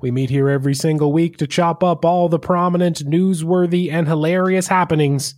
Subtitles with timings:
[0.00, 4.68] We meet here every single week to chop up all the prominent, newsworthy, and hilarious
[4.68, 5.34] happenings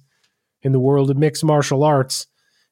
[0.63, 2.27] in the world of mixed martial arts.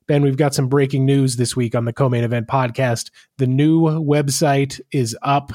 [0.07, 3.11] Ben, we've got some breaking news this week on the Co Main Event Podcast.
[3.39, 5.53] The new website is up.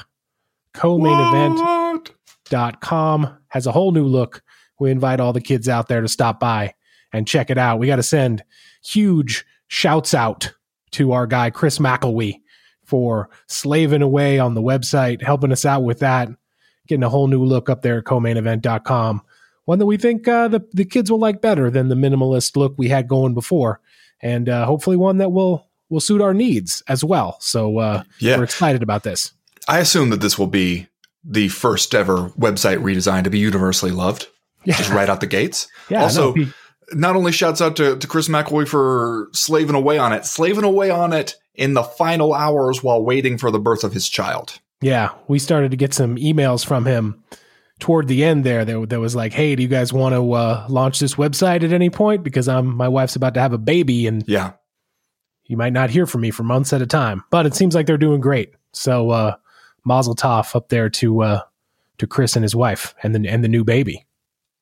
[0.74, 4.42] Co-mainevent.com has a whole new look.
[4.80, 6.74] We invite all the kids out there to stop by
[7.12, 7.78] and check it out.
[7.78, 8.42] We got to send
[8.84, 10.52] huge shouts out
[10.92, 12.40] to our guy Chris McElwee
[12.84, 16.28] for slaving away on the website, helping us out with that,
[16.86, 19.22] getting a whole new look up there at co-mainevent.com.
[19.64, 22.74] One that we think uh, the the kids will like better than the minimalist look
[22.76, 23.80] we had going before,
[24.20, 27.36] and uh, hopefully one that will will suit our needs as well.
[27.40, 28.36] So uh, Yeah.
[28.36, 29.32] we're excited about this.
[29.68, 30.88] I assume that this will be
[31.24, 34.26] the first ever website redesign to be universally loved,
[34.64, 35.68] Yeah, just right out the gates.
[35.88, 36.02] yeah.
[36.02, 36.46] also, no,
[36.92, 40.90] Not only shouts out to, to Chris McElroy for slaving away on it, slaving away
[40.90, 44.58] on it in the final hours while waiting for the birth of his child.
[44.80, 47.22] Yeah, we started to get some emails from him
[47.78, 48.64] toward the end there.
[48.64, 51.72] That, that was like, "Hey, do you guys want to uh, launch this website at
[51.72, 52.22] any point?
[52.22, 54.52] Because I'm my wife's about to have a baby, and Yeah.
[55.46, 57.86] you might not hear from me for months at a time." But it seems like
[57.86, 58.52] they're doing great.
[58.72, 59.36] So, uh,
[59.84, 61.40] Mazel Tov up there to uh,
[61.98, 64.04] to Chris and his wife, and the and the new baby,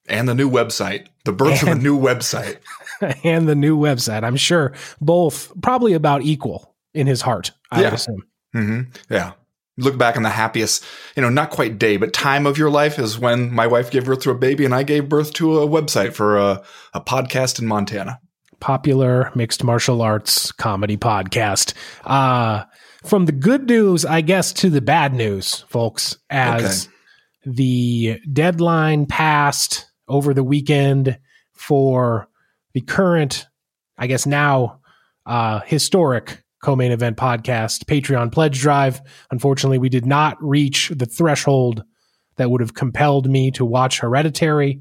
[0.08, 2.58] And the new website, the birth of a new website.
[3.24, 4.22] and the new website.
[4.22, 7.52] I'm sure both probably about equal in his heart.
[7.70, 7.94] I Yeah.
[7.94, 8.22] assume.
[8.52, 9.32] hmm Yeah.
[9.78, 10.84] Look back on the happiest,
[11.16, 14.04] you know, not quite day, but time of your life is when my wife gave
[14.04, 16.62] birth to a baby and I gave birth to a website for a,
[16.92, 18.20] a podcast in Montana.
[18.60, 21.72] popular mixed martial arts comedy podcast.
[22.04, 22.64] Uh,
[23.04, 26.88] from the good news, I guess, to the bad news, folks, as
[27.44, 31.18] the deadline passed over the weekend
[31.54, 32.28] for
[32.74, 33.46] the current,
[33.98, 34.80] I guess now,
[35.26, 39.00] uh, historic co-main event podcast Patreon pledge drive.
[39.30, 41.84] Unfortunately, we did not reach the threshold
[42.36, 44.80] that would have compelled me to watch Hereditary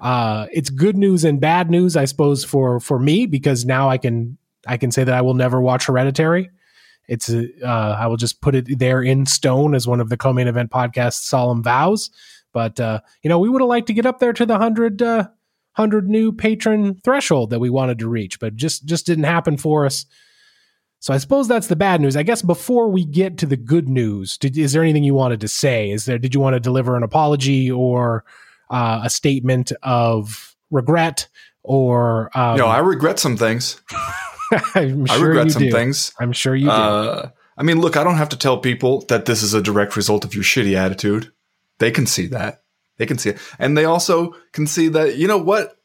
[0.00, 3.98] uh, it's good news and bad news, I suppose, for for me because now I
[3.98, 6.50] can I can say that I will never watch Hereditary.
[7.08, 10.16] It's a, uh, I will just put it there in stone as one of the
[10.16, 12.10] co-main event podcast solemn vows.
[12.52, 15.02] But uh, you know, we would have liked to get up there to the hundred
[15.02, 15.28] uh,
[15.72, 19.84] hundred new patron threshold that we wanted to reach, but just just didn't happen for
[19.84, 20.06] us.
[21.00, 22.14] So I suppose that's the bad news.
[22.14, 25.40] I guess before we get to the good news, did, is there anything you wanted
[25.40, 25.90] to say?
[25.90, 28.24] Is there did you want to deliver an apology or
[28.68, 31.26] uh, a statement of regret
[31.62, 33.80] or um, know, I regret some things.
[34.74, 35.70] I'm I regret you some do.
[35.70, 36.12] things.
[36.20, 36.70] I'm sure you do.
[36.70, 39.96] Uh, I mean, look, I don't have to tell people that this is a direct
[39.96, 41.30] result of your shitty attitude.
[41.78, 42.62] They can see that.
[42.96, 43.38] They can see it.
[43.58, 45.79] And they also can see that, you know what?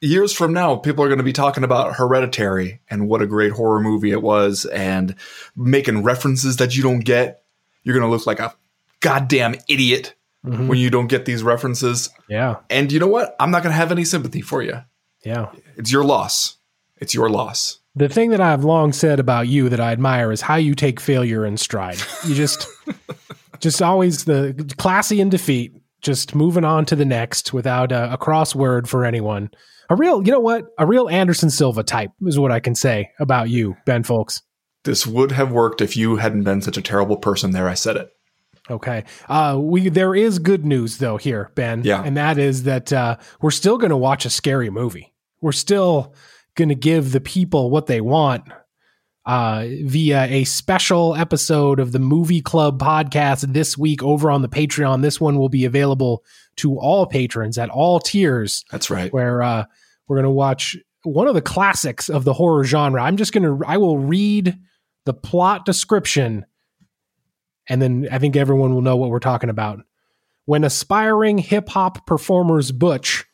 [0.00, 3.52] Years from now, people are going to be talking about Hereditary and what a great
[3.52, 5.14] horror movie it was and
[5.56, 7.42] making references that you don't get.
[7.82, 8.54] You're going to look like a
[9.00, 10.14] goddamn idiot
[10.46, 10.68] Mhm.
[10.68, 12.10] when you don't get these references.
[12.28, 13.34] yeah, And you know what?
[13.40, 14.82] I'm not going to have any sympathy for you.
[15.24, 15.46] yeah.
[15.76, 16.58] It's your loss.
[16.98, 17.80] It's your loss.
[17.96, 21.00] The thing that I've long said about you that I admire is how you take
[21.00, 21.98] failure in stride.
[22.24, 22.68] You just,
[23.60, 28.18] just always the classy in defeat, just moving on to the next without a, a
[28.18, 29.50] crossword for anyone.
[29.90, 30.66] A real, you know what?
[30.78, 34.42] A real Anderson Silva type is what I can say about you, Ben Fowlkes.
[34.84, 37.68] This would have worked if you hadn't been such a terrible person there.
[37.68, 38.10] I said it.
[38.70, 39.04] Okay.
[39.28, 41.82] Uh, we there is good news though here, Ben.
[41.84, 42.02] Yeah.
[42.04, 45.14] and that is that uh, we're still going to watch a scary movie.
[45.40, 46.14] We're still
[46.54, 48.44] going to give the people what they want
[49.24, 54.48] uh, via a special episode of the Movie Club podcast this week over on the
[54.48, 55.02] Patreon.
[55.02, 56.24] This one will be available
[56.58, 59.12] to all patrons at all tiers That's right.
[59.12, 59.64] where uh,
[60.06, 63.02] we're going to watch one of the classics of the horror genre.
[63.02, 64.58] I'm just going to, I will read
[65.04, 66.44] the plot description
[67.68, 69.80] and then I think everyone will know what we're talking about.
[70.46, 73.26] When aspiring hip hop performers Butch,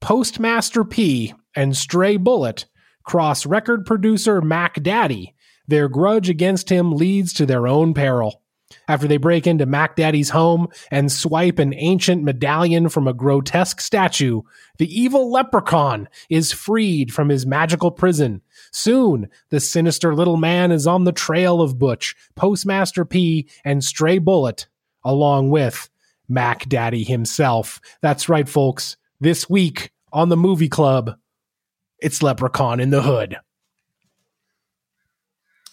[0.00, 2.66] Postmaster P, and Stray Bullet
[3.02, 5.34] cross record producer Mac Daddy,
[5.66, 8.42] their grudge against him leads to their own peril.
[8.88, 13.82] After they break into Mac Daddy's home and swipe an ancient medallion from a grotesque
[13.82, 14.40] statue,
[14.78, 18.40] the evil leprechaun is freed from his magical prison.
[18.72, 24.18] Soon, the sinister little man is on the trail of Butch, Postmaster P, and Stray
[24.18, 24.66] Bullet,
[25.04, 25.90] along with
[26.26, 27.80] Mac Daddy himself.
[28.00, 28.96] That's right, folks.
[29.20, 31.18] This week on the movie club,
[31.98, 33.36] it's Leprechaun in the Hood.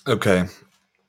[0.08, 0.46] Okay.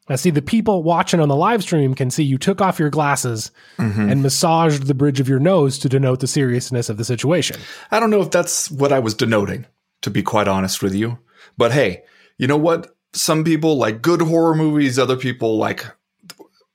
[0.09, 2.91] I see the people watching on the live stream can see you took off your
[2.91, 4.09] glasses mm-hmm.
[4.09, 7.57] and massaged the bridge of your nose to denote the seriousness of the situation.
[7.91, 9.67] I don't know if that's what I was denoting,
[10.03, 11.19] to be quite honest with you.
[11.59, 12.05] But hey,
[12.39, 12.95] you know what?
[13.15, 15.85] Some people like good horror movies, other people like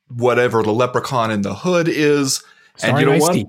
[0.10, 2.44] whatever the leprechaun in the hood is.
[2.84, 3.46] and you know what?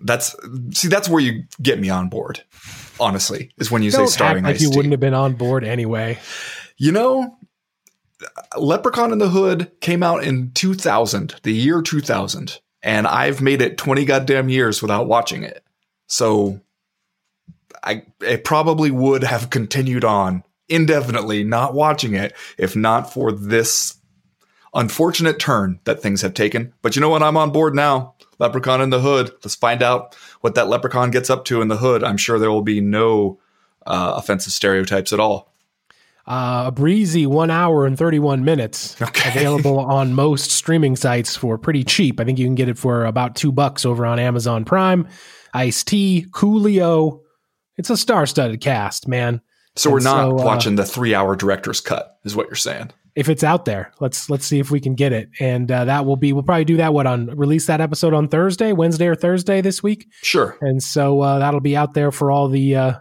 [0.00, 0.36] That's
[0.72, 2.42] see, that's where you get me on board.
[2.98, 6.18] Honestly, is when you Don't say starring like you wouldn't have been on board anyway.
[6.78, 7.35] You know,
[8.56, 13.78] Leprechaun in the Hood came out in 2000, the year 2000, and I've made it
[13.78, 15.62] 20 goddamn years without watching it.
[16.06, 16.60] So
[17.82, 23.98] I it probably would have continued on indefinitely not watching it if not for this
[24.74, 26.72] unfortunate turn that things have taken.
[26.82, 27.22] But you know what?
[27.22, 28.14] I'm on board now.
[28.38, 29.32] Leprechaun in the Hood.
[29.42, 32.04] Let's find out what that leprechaun gets up to in the hood.
[32.04, 33.40] I'm sure there will be no
[33.86, 35.52] uh, offensive stereotypes at all.
[36.26, 39.30] Uh, a breezy one hour and 31 minutes okay.
[39.30, 42.18] available on most streaming sites for pretty cheap.
[42.18, 45.06] I think you can get it for about two bucks over on Amazon Prime.
[45.54, 47.20] Ice T, Coolio.
[47.76, 49.40] It's a star studded cast, man.
[49.76, 52.56] So and we're not so, uh, watching the three hour director's cut, is what you're
[52.56, 52.90] saying.
[53.14, 56.04] If it's out there, let's let's see if we can get it, and uh, that
[56.04, 56.32] will be.
[56.32, 56.92] We'll probably do that.
[56.92, 60.08] What on release that episode on Thursday, Wednesday or Thursday this week.
[60.22, 60.58] Sure.
[60.60, 62.92] And so uh, that'll be out there for all the uh,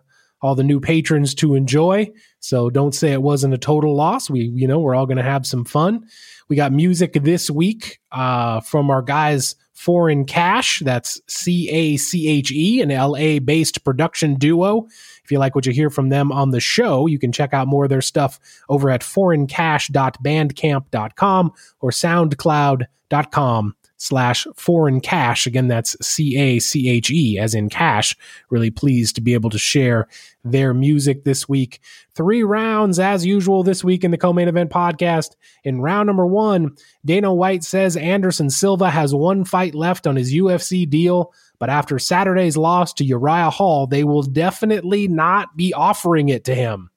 [0.42, 2.12] all the new patrons to enjoy.
[2.46, 4.30] So don't say it wasn't a total loss.
[4.30, 6.06] We, you know, we're all going to have some fun.
[6.48, 10.82] We got music this week uh, from our guys Foreign Cache.
[10.82, 14.86] That's C A C H E, an LA based production duo.
[15.24, 17.68] If you like what you hear from them on the show, you can check out
[17.68, 18.40] more of their stuff
[18.70, 21.52] over at foreigncache.bandcamp.com
[21.82, 25.48] or soundcloud.com slash foreign cache.
[25.48, 28.16] Again, that's C A C H E as in cash.
[28.50, 30.08] Really pleased to be able to share
[30.44, 31.80] their music this week.
[32.14, 35.32] Three rounds as usual this week in the co-main event podcast.
[35.64, 40.34] In round number one, Dana White says Anderson Silva has one fight left on his
[40.34, 41.34] UFC deal.
[41.60, 46.56] But after Saturday's loss to Uriah Hall, they will definitely not be offering it to
[46.56, 46.90] him.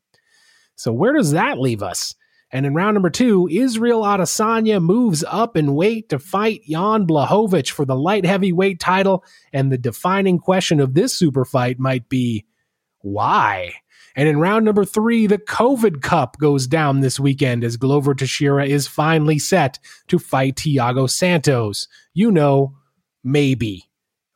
[0.76, 2.14] So where does that leave us?
[2.50, 7.70] And in round number two, Israel Adesanya moves up in weight to fight Jan Blachowicz
[7.70, 9.24] for the light heavyweight title.
[9.52, 12.46] And the defining question of this super fight might be
[13.00, 13.74] why?
[14.16, 18.66] And in round number three, the COVID Cup goes down this weekend as Glover Teixeira
[18.66, 19.78] is finally set
[20.08, 21.86] to fight Thiago Santos.
[22.14, 22.74] You know,
[23.22, 23.84] maybe,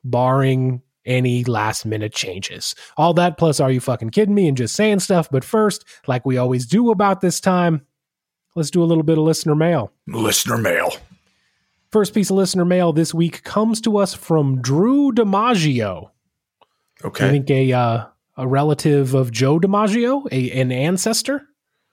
[0.04, 2.74] barring any last minute changes.
[2.96, 5.28] All that plus, are you fucking kidding me and just saying stuff?
[5.30, 7.84] But first, like we always do about this time,
[8.54, 9.92] let's do a little bit of listener mail.
[10.06, 10.92] Listener mail.
[11.90, 16.10] First piece of listener mail this week comes to us from Drew DiMaggio.
[17.04, 17.28] Okay.
[17.28, 18.06] I think a uh,
[18.36, 21.42] a relative of Joe DiMaggio, a, an ancestor.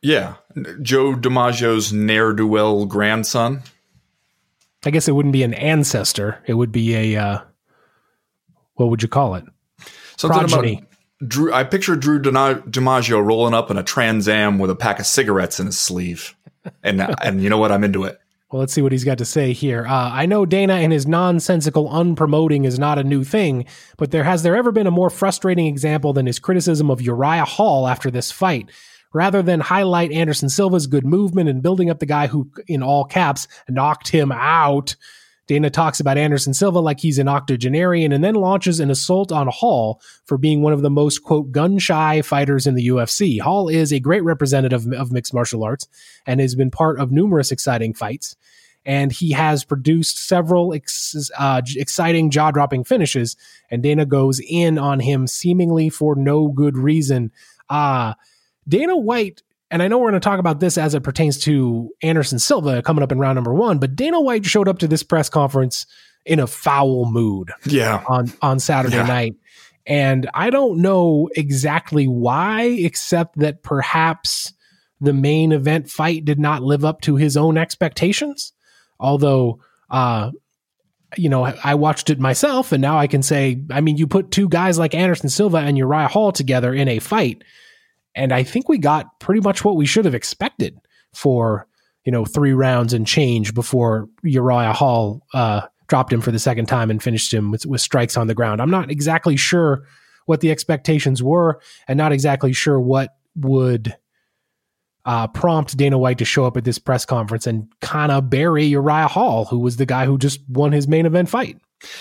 [0.02, 0.36] Yeah,
[0.82, 3.64] Joe DiMaggio's ne'er do well grandson.
[4.86, 6.42] I guess it wouldn't be an ancestor.
[6.48, 7.40] It would be a uh,
[8.76, 9.44] what would you call it?
[10.16, 10.74] Something Progeny.
[10.78, 10.90] about
[11.28, 11.54] Drew.
[11.54, 15.60] I picture Drew DiMaggio rolling up in a Trans Am with a pack of cigarettes
[15.60, 16.36] in his sleeve
[16.84, 17.72] and and you know what?
[17.72, 18.20] I'm into it.
[18.52, 19.86] Well, let's see what he's got to say here.
[19.86, 24.24] Uh, I know Dana and his nonsensical unpromoting is not a new thing, but there
[24.24, 28.10] has there ever been a more frustrating example than his criticism of Uriah Hall after
[28.10, 28.72] this fight?
[29.14, 33.06] Rather than highlight Anderson Silva's good movement and building up the guy who, in all
[33.06, 34.96] caps, knocked him out,
[35.50, 39.48] Dana talks about Anderson Silva like he's an octogenarian and then launches an assault on
[39.48, 43.42] Hall for being one of the most, quote, gun shy fighters in the UFC.
[43.42, 45.88] Hall is a great representative of mixed martial arts
[46.28, 48.36] and has been part of numerous exciting fights.
[48.86, 53.36] And he has produced several ex- uh, exciting jaw dropping finishes.
[53.72, 57.32] And Dana goes in on him seemingly for no good reason.
[57.68, 58.14] Uh,
[58.68, 59.42] Dana White
[59.72, 62.82] and I know we're going to talk about this as it pertains to Anderson Silva
[62.82, 65.86] coming up in round number one, but Dana White showed up to this press conference
[66.26, 67.52] in a foul mood.
[67.66, 68.04] Yeah.
[68.08, 69.06] On on Saturday yeah.
[69.06, 69.36] night.
[69.86, 74.54] And I don't know exactly why, except that perhaps
[75.02, 78.54] the main event fight did not live up to his own expectations.
[79.00, 79.60] Although
[79.90, 80.32] uh
[81.18, 84.30] you know, I watched it myself and now I can say, I mean, you put
[84.30, 87.44] two guys like Anderson Silva and Uriah Hall together in a fight
[88.16, 90.78] and I think we got pretty much what we should have expected
[91.14, 91.68] for,
[92.06, 96.68] you know, three rounds and change before Uriah Hall uh, dropped him for the second
[96.68, 98.62] time and finished him with, with strikes on the ground.
[98.62, 99.86] I'm not exactly sure
[100.26, 103.96] what the expectations were and not exactly sure what would
[105.06, 108.66] uh, prompt Dana White to show up at this press conference and kind of bury
[108.66, 111.58] Uriah Hall, who was the guy who just won his main event fight.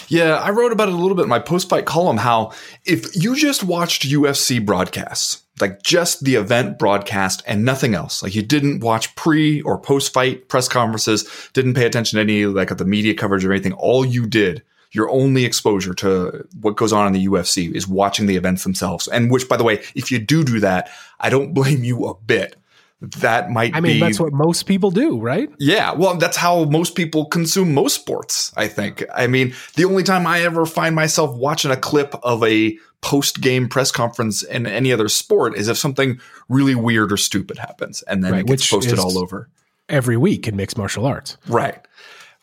[0.09, 2.53] Yeah, I wrote about it a little bit in my post fight column how
[2.85, 8.35] if you just watched UFC broadcasts, like just the event broadcast and nothing else, like
[8.35, 12.71] you didn't watch pre or post fight press conferences, didn't pay attention to any like
[12.71, 14.63] of the media coverage or anything, all you did
[14.93, 19.07] your only exposure to what goes on in the UFC is watching the events themselves.
[19.09, 22.15] And which, by the way, if you do do that, I don't blame you a
[22.15, 22.57] bit
[23.01, 25.49] that might I mean, be, that's what most people do, right?
[25.59, 25.93] Yeah.
[25.93, 29.05] Well, that's how most people consume most sports, I think.
[29.15, 33.41] I mean, the only time I ever find myself watching a clip of a post
[33.41, 38.03] game press conference in any other sport is if something really weird or stupid happens
[38.03, 39.49] and then right, it gets posted all over.
[39.89, 41.39] Every week in mixed martial arts.
[41.47, 41.79] Right.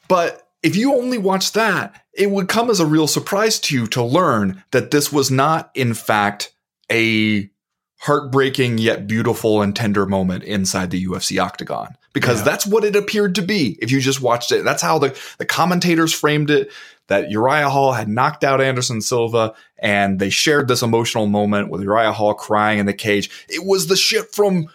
[0.08, 3.88] But if you only watch that, it would come as a real surprise to you
[3.88, 6.54] to learn that this was not, in fact,
[6.90, 7.50] a
[8.00, 12.46] heartbreaking yet beautiful and tender moment inside the UFC octagon because yeah.
[12.46, 14.64] that's what it appeared to be if you just watched it.
[14.64, 16.72] That's how the, the commentators framed it
[17.08, 21.82] that Uriah Hall had knocked out Anderson Silva and they shared this emotional moment with
[21.82, 23.30] Uriah Hall crying in the cage.
[23.48, 24.68] It was the shit from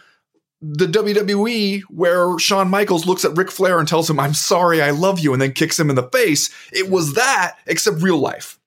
[0.62, 4.90] the WWE where Shawn Michaels looks at Ric Flair and tells him, I'm sorry, I
[4.90, 6.50] love you, and then kicks him in the face.
[6.72, 8.59] It was that, except real life.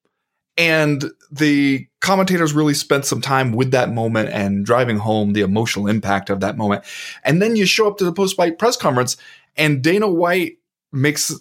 [0.58, 5.88] And the commentators really spent some time with that moment and driving home the emotional
[5.88, 6.84] impact of that moment.
[7.24, 9.18] And then you show up to the post fight press conference,
[9.58, 10.58] and Dana White
[10.92, 11.34] makes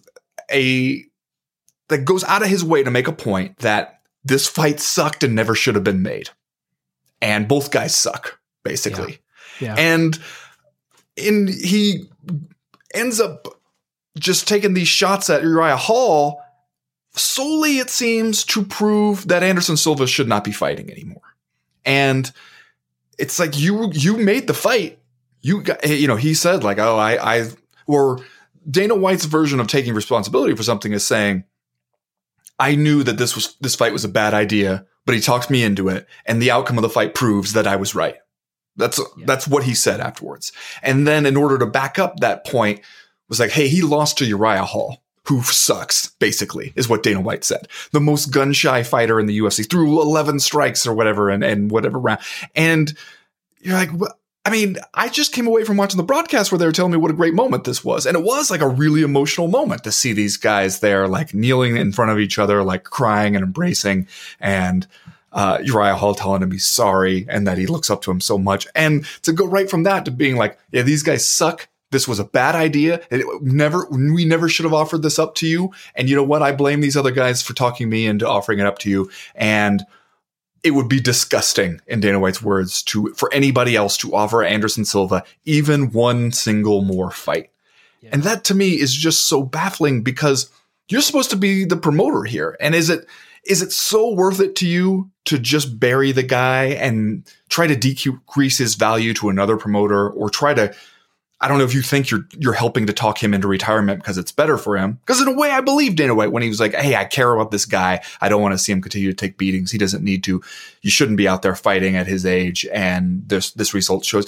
[0.50, 1.04] a
[1.88, 5.35] that goes out of his way to make a point that this fight sucked and
[5.35, 6.31] never should have been made.
[7.21, 9.19] And both guys suck, basically.
[9.61, 9.75] Yeah.
[9.76, 9.95] yeah.
[9.95, 10.19] And
[11.16, 12.04] in he
[12.95, 13.47] ends up
[14.19, 16.42] just taking these shots at Uriah Hall
[17.14, 21.23] solely, it seems, to prove that Anderson Silva should not be fighting anymore.
[21.85, 22.31] And
[23.19, 24.99] it's like you you made the fight.
[25.40, 27.49] You got you know he said like oh I I
[27.87, 28.21] or
[28.69, 31.45] Dana White's version of taking responsibility for something is saying
[32.59, 35.64] I knew that this was this fight was a bad idea, but he talked me
[35.64, 38.16] into it, and the outcome of the fight proves that I was right.
[38.76, 39.25] That's yeah.
[39.26, 40.52] that's what he said afterwards.
[40.83, 42.81] And then in order to back up that point
[43.28, 47.45] was like, hey, he lost to Uriah Hall who sucks, basically, is what Dana White
[47.45, 47.69] said.
[47.93, 51.71] The most gun shy fighter in the UFC threw 11 strikes or whatever and, and
[51.71, 52.21] whatever round.
[52.55, 52.93] And
[53.61, 56.67] you're like, well, I mean, I just came away from watching the broadcast where they
[56.67, 58.07] were telling me what a great moment this was.
[58.07, 61.76] And it was like a really emotional moment to see these guys there, like kneeling
[61.76, 64.09] in front of each other, like crying and embracing.
[64.41, 64.88] And,
[65.31, 68.37] uh, Uriah Hall telling him he's sorry and that he looks up to him so
[68.37, 68.67] much.
[68.75, 72.19] And to go right from that to being like, yeah, these guys suck this was
[72.19, 73.01] a bad idea.
[73.11, 75.73] It never, we never should have offered this up to you.
[75.95, 76.43] And you know what?
[76.43, 79.11] I blame these other guys for talking me into offering it up to you.
[79.35, 79.85] And
[80.65, 84.85] it would be disgusting, in Dana White's words, to for anybody else to offer Anderson
[84.85, 87.51] Silva even one single more fight.
[88.01, 88.11] Yeah.
[88.13, 90.51] And that to me is just so baffling because
[90.89, 92.57] you're supposed to be the promoter here.
[92.61, 93.07] And is it
[93.45, 97.75] is it so worth it to you to just bury the guy and try to
[97.75, 100.73] decrease his value to another promoter or try to
[101.43, 104.17] I don't know if you think you're you're helping to talk him into retirement because
[104.17, 105.01] it's better for him.
[105.05, 107.35] Because in a way, I believe Dana White when he was like, "Hey, I care
[107.35, 108.01] about this guy.
[108.21, 109.73] I don't want to see him continue to take beatings.
[109.73, 110.41] He doesn't need to.
[110.83, 114.27] You shouldn't be out there fighting at his age." And this this result shows.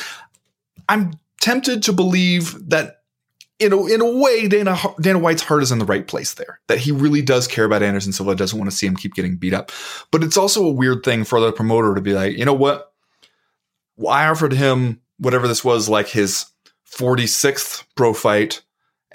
[0.88, 3.02] I'm tempted to believe that
[3.61, 6.59] in a, in a way, Dana Dana White's heart is in the right place there.
[6.66, 9.37] That he really does care about Anderson Silva, doesn't want to see him keep getting
[9.37, 9.71] beat up.
[10.11, 12.92] But it's also a weird thing for the promoter to be like, you know what?
[13.97, 16.47] Well, I offered him whatever this was, like his
[16.90, 18.62] 46th pro fight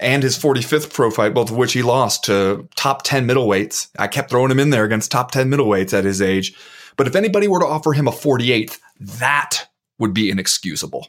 [0.00, 3.88] and his 45th pro fight, both of which he lost to top 10 middleweights.
[3.98, 6.54] I kept throwing him in there against top 10 middleweights at his age.
[6.96, 9.66] But if anybody were to offer him a 48th, that
[9.98, 11.08] would be inexcusable.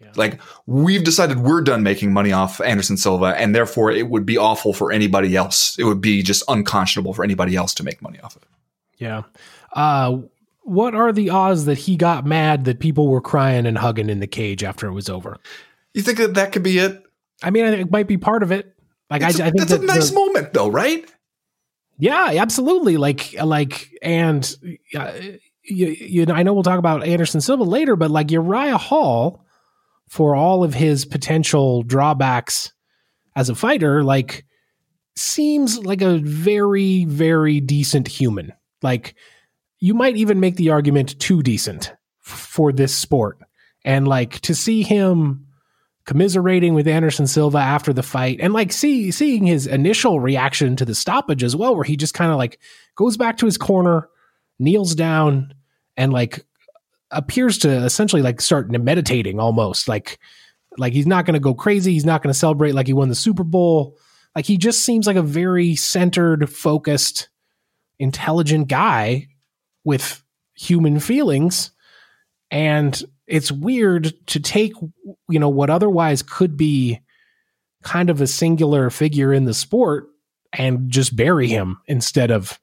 [0.00, 0.12] Yeah.
[0.16, 4.38] Like, we've decided we're done making money off Anderson Silva, and therefore it would be
[4.38, 5.78] awful for anybody else.
[5.78, 8.48] It would be just unconscionable for anybody else to make money off of it.
[8.96, 9.22] Yeah.
[9.74, 10.18] Uh,
[10.62, 14.20] what are the odds that he got mad that people were crying and hugging in
[14.20, 15.38] the cage after it was over?
[15.94, 17.02] You think that that could be it?
[17.42, 18.74] I mean, it might be part of it.
[19.08, 21.10] Like, I, a, I think that's that a nice the, moment, though, right?
[21.98, 22.96] Yeah, absolutely.
[22.96, 24.54] Like, like, and
[24.94, 25.12] uh,
[25.64, 29.44] you, you know, I know we'll talk about Anderson Silva later, but like Uriah Hall,
[30.08, 32.72] for all of his potential drawbacks
[33.36, 34.44] as a fighter, like,
[35.16, 38.52] seems like a very, very decent human.
[38.82, 39.14] Like,
[39.78, 43.38] you might even make the argument too decent for this sport.
[43.84, 45.46] And like to see him
[46.10, 50.84] commiserating with Anderson Silva after the fight and like see seeing his initial reaction to
[50.84, 52.58] the stoppage as well where he just kind of like
[52.96, 54.08] goes back to his corner
[54.58, 55.54] kneels down
[55.96, 56.44] and like
[57.12, 60.18] appears to essentially like start meditating almost like
[60.76, 61.92] Like he's not going to go crazy.
[61.92, 63.96] He's not going to celebrate like he won the Super Bowl.
[64.34, 67.28] Like he just seems like a very centered, focused,
[68.00, 69.28] intelligent guy
[69.84, 70.24] with
[70.54, 71.70] human feelings.
[72.50, 73.00] And
[73.30, 74.72] it's weird to take,
[75.28, 77.00] you know, what otherwise could be
[77.82, 80.08] kind of a singular figure in the sport
[80.52, 82.60] and just bury him instead of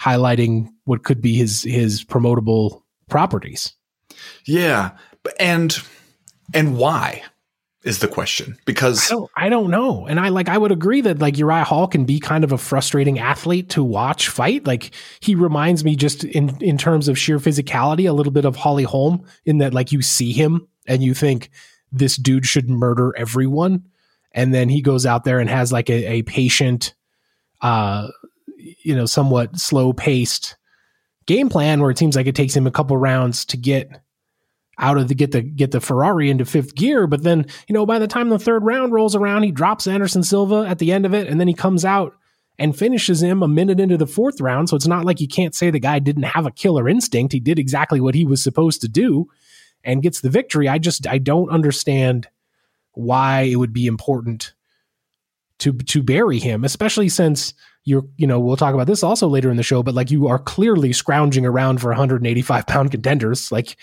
[0.00, 3.74] highlighting what could be his his promotable properties.
[4.46, 4.92] Yeah,
[5.38, 5.76] and
[6.54, 7.22] and why?
[7.84, 10.06] Is the question because I don't, I don't know.
[10.06, 12.58] And I like I would agree that like Uriah Hall can be kind of a
[12.58, 14.66] frustrating athlete to watch fight.
[14.66, 18.56] Like he reminds me just in in terms of sheer physicality a little bit of
[18.56, 21.50] Holly Holm in that like you see him and you think
[21.92, 23.84] this dude should murder everyone
[24.32, 26.94] and then he goes out there and has like a, a patient
[27.60, 28.08] uh
[28.58, 30.56] you know somewhat slow paced
[31.26, 34.00] game plan where it seems like it takes him a couple rounds to get
[34.78, 37.06] out of the get the get the Ferrari into fifth gear.
[37.06, 40.22] But then, you know, by the time the third round rolls around, he drops Anderson
[40.22, 42.16] Silva at the end of it, and then he comes out
[42.58, 44.68] and finishes him a minute into the fourth round.
[44.68, 47.32] So it's not like you can't say the guy didn't have a killer instinct.
[47.32, 49.28] He did exactly what he was supposed to do
[49.82, 50.68] and gets the victory.
[50.68, 52.28] I just I don't understand
[52.92, 54.54] why it would be important
[55.58, 57.54] to to bury him, especially since
[57.84, 60.26] you're you know we'll talk about this also later in the show but like you
[60.26, 63.76] are clearly scrounging around for 185 pound contenders like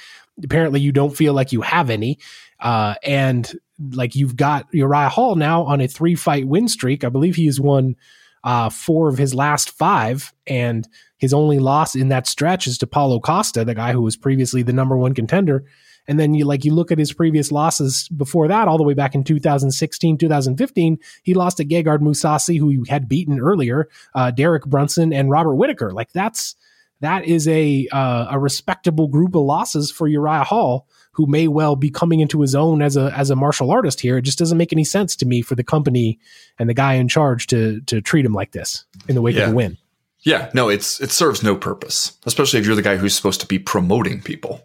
[0.44, 2.20] apparently you don't feel like you have any.
[2.60, 3.54] Uh, and
[3.94, 7.04] like you've got Uriah Hall now on a three fight win streak.
[7.04, 7.96] I believe he has won
[8.44, 12.88] uh, four of his last five, and his only loss in that stretch is to
[12.88, 15.66] Paulo Costa, the guy who was previously the number one contender.
[16.08, 18.96] And then you like you look at his previous losses before that, all the way
[18.96, 24.32] back in 2016, 2015, he lost to Gegard Mousasi, who he had beaten earlier, uh,
[24.32, 25.92] Derek Brunson, and Robert Whitaker.
[25.92, 26.56] Like that's
[27.01, 31.75] that is a uh, a respectable group of losses for Uriah Hall, who may well
[31.75, 34.17] be coming into his own as a as a martial artist here.
[34.17, 36.20] It just doesn't make any sense to me for the company
[36.58, 39.43] and the guy in charge to to treat him like this in the wake yeah.
[39.43, 39.77] of a win.
[40.22, 43.48] Yeah, no, it's it serves no purpose, especially if you're the guy who's supposed to
[43.48, 44.62] be promoting people.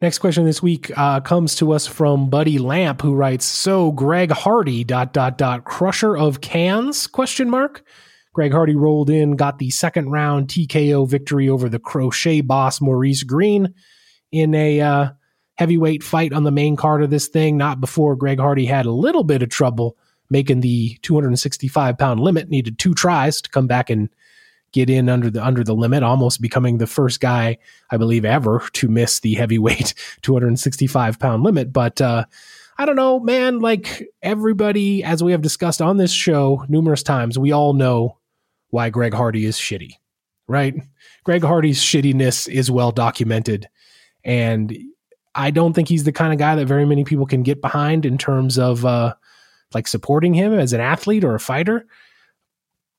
[0.00, 4.30] Next question this week uh, comes to us from Buddy Lamp, who writes, "So Greg
[4.30, 7.84] Hardy dot dot dot crusher of cans question mark."
[8.34, 13.22] Greg Hardy rolled in, got the second round TKO victory over the crochet boss Maurice
[13.22, 13.72] Greene
[14.32, 15.08] in a uh,
[15.54, 17.56] heavyweight fight on the main card of this thing.
[17.56, 19.96] Not before Greg Hardy had a little bit of trouble
[20.30, 22.50] making the 265 pound limit.
[22.50, 24.08] Needed two tries to come back and
[24.72, 27.58] get in under the under the limit, almost becoming the first guy
[27.90, 31.72] I believe ever to miss the heavyweight 265 pound limit.
[31.72, 32.24] But uh,
[32.76, 33.60] I don't know, man.
[33.60, 38.18] Like everybody, as we have discussed on this show numerous times, we all know
[38.74, 39.92] why Greg Hardy is shitty,
[40.48, 40.74] right?
[41.22, 43.68] Greg Hardy's shittiness is well documented.
[44.24, 44.76] And
[45.36, 48.04] I don't think he's the kind of guy that very many people can get behind
[48.04, 49.14] in terms of uh,
[49.74, 51.86] like supporting him as an athlete or a fighter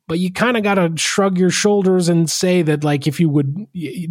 [0.08, 3.28] but you kind of got to shrug your shoulders and say that like if you
[3.30, 3.68] would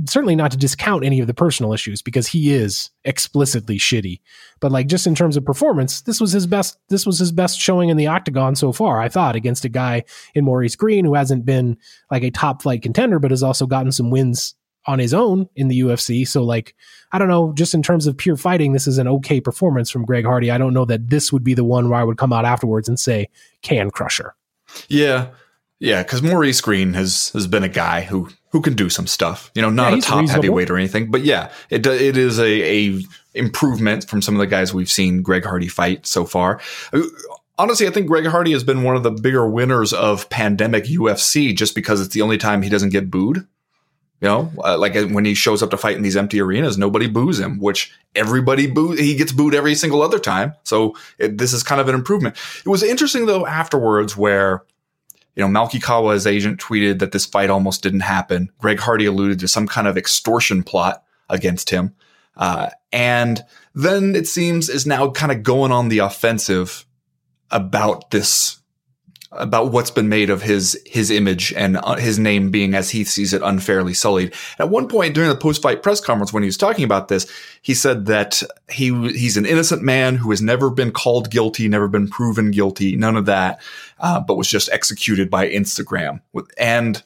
[0.07, 4.21] certainly not to discount any of the personal issues because he is explicitly shitty.
[4.61, 7.61] But like just in terms of performance this was his best this was his best
[7.61, 10.05] showing in the octagon so far i thought against a guy
[10.35, 11.77] in maurice greene who hasn't been
[12.11, 14.55] like a top flight contender but has also gotten some wins
[14.87, 16.75] on his own in the ufc so like
[17.13, 20.05] i don't know just in terms of pure fighting this is an okay performance from
[20.05, 20.51] greg hardy.
[20.51, 22.89] I don't know that this would be the one where i would come out afterwards
[22.89, 23.29] and say
[23.61, 24.35] can crusher.
[24.89, 25.29] Yeah
[25.85, 29.51] yeah, because Maurice Greene has has been a guy who who can do some stuff.
[29.55, 30.43] You know, not yeah, a top reasonable.
[30.43, 33.03] heavyweight or anything, but yeah, it it is a, a
[33.35, 36.61] improvement from some of the guys we've seen Greg Hardy fight so far.
[36.93, 37.03] Uh,
[37.59, 41.55] honestly, I think Greg Hardy has been one of the bigger winners of pandemic UFC
[41.55, 43.47] just because it's the only time he doesn't get booed.
[44.21, 46.79] You know, uh, like uh, when he shows up to fight in these empty arenas,
[46.79, 48.93] nobody boos him, which everybody boo.
[48.93, 50.55] He gets booed every single other time.
[50.63, 52.37] So it, this is kind of an improvement.
[52.65, 54.63] It was interesting though afterwards where
[55.37, 58.51] you know, Malki Kawa's agent tweeted that this fight almost didn't happen.
[58.59, 61.95] Greg Hardy alluded to some kind of extortion plot against him.
[62.37, 63.45] Uh, and
[63.75, 66.87] then it seems is now kind of going on the offensive
[67.51, 68.61] about this
[69.37, 73.05] about what's been made of his his image and uh, his name being as he
[73.05, 74.35] sees it unfairly sullied.
[74.59, 77.31] At one point during the post fight press conference when he was talking about this,
[77.63, 81.89] he said that he he's an innocent man who has never been called guilty, never
[81.89, 83.61] been proven guilty, none of that,
[83.99, 86.21] uh, but was just executed by Instagram.
[86.59, 87.03] And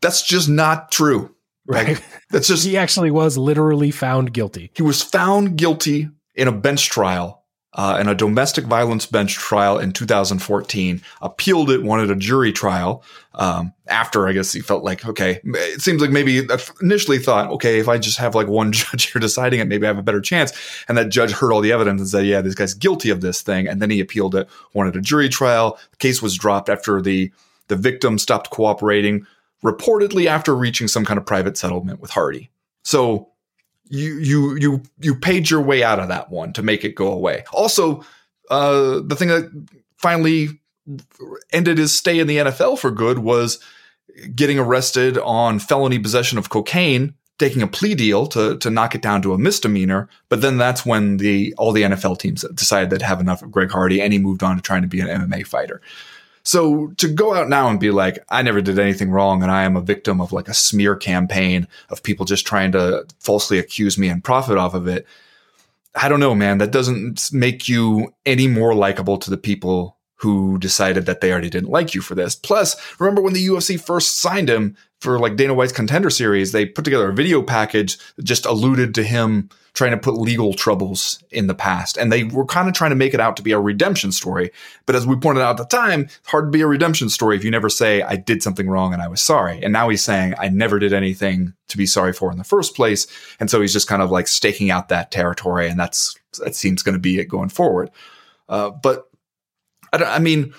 [0.00, 1.34] that's just not true.
[1.66, 1.88] Right.
[1.88, 4.70] Like, that's just he actually was literally found guilty.
[4.74, 7.42] He was found guilty in a bench trial
[7.76, 13.04] uh, in a domestic violence bench trial in 2014, appealed it, wanted a jury trial.
[13.34, 16.48] Um, after I guess he felt like, okay, it seems like maybe
[16.80, 19.88] initially thought, okay, if I just have like one judge here deciding it, maybe I
[19.88, 20.52] have a better chance.
[20.88, 23.42] And that judge heard all the evidence and said, yeah, this guy's guilty of this
[23.42, 23.68] thing.
[23.68, 25.78] And then he appealed it, wanted a jury trial.
[25.90, 27.30] The case was dropped after the
[27.68, 29.26] the victim stopped cooperating,
[29.64, 32.48] reportedly after reaching some kind of private settlement with Hardy.
[32.84, 33.32] So
[33.88, 37.12] you you you you paid your way out of that one to make it go
[37.12, 37.44] away.
[37.52, 38.04] Also,
[38.50, 39.50] uh, the thing that
[39.96, 40.60] finally
[41.52, 43.58] ended his stay in the NFL for good was
[44.34, 49.02] getting arrested on felony possession of cocaine, taking a plea deal to to knock it
[49.02, 50.08] down to a misdemeanor.
[50.28, 53.70] But then that's when the all the NFL teams decided they'd have enough of Greg
[53.70, 55.80] Hardy, and he moved on to trying to be an MMA fighter.
[56.46, 59.64] So to go out now and be like, I never did anything wrong and I
[59.64, 63.98] am a victim of like a smear campaign of people just trying to falsely accuse
[63.98, 65.08] me and profit off of it.
[65.96, 66.58] I don't know, man.
[66.58, 71.50] That doesn't make you any more likable to the people who decided that they already
[71.50, 72.36] didn't like you for this.
[72.36, 74.76] Plus, remember when the UFC first signed him
[75.06, 78.92] for like Dana White's contender series, they put together a video package that just alluded
[78.96, 81.96] to him trying to put legal troubles in the past.
[81.96, 84.50] And they were kind of trying to make it out to be a redemption story.
[84.84, 87.36] But as we pointed out at the time, it's hard to be a redemption story
[87.36, 89.62] if you never say, I did something wrong and I was sorry.
[89.62, 92.74] And now he's saying, I never did anything to be sorry for in the first
[92.74, 93.06] place.
[93.38, 95.68] And so he's just kind of like staking out that territory.
[95.68, 97.92] And that's, that seems going to be it going forward.
[98.48, 99.08] Uh, but
[99.92, 100.52] I, I mean,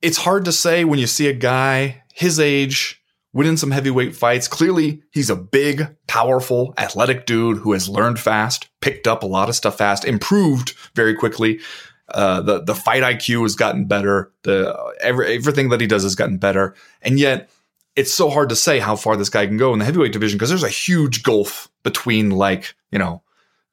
[0.00, 2.99] it's hard to say when you see a guy his age
[3.32, 4.48] winning some heavyweight fights.
[4.48, 9.48] Clearly, he's a big, powerful, athletic dude who has learned fast, picked up a lot
[9.48, 11.60] of stuff fast, improved very quickly.
[12.08, 14.32] Uh, the the fight IQ has gotten better.
[14.42, 17.50] The every, everything that he does has gotten better, and yet
[17.94, 20.36] it's so hard to say how far this guy can go in the heavyweight division
[20.36, 23.22] because there's a huge gulf between like you know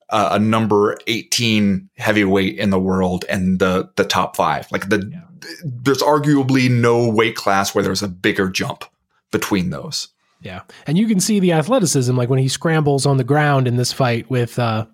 [0.10, 4.72] uh, a number 18 heavyweight in the world and the the top five.
[4.72, 5.22] Like the yeah.
[5.64, 8.86] there's arguably no weight class where there's a bigger jump
[9.32, 10.10] between those.
[10.42, 10.62] Yeah.
[10.86, 13.92] And you can see the athleticism, like when he scrambles on the ground in this
[13.92, 14.86] fight with uh,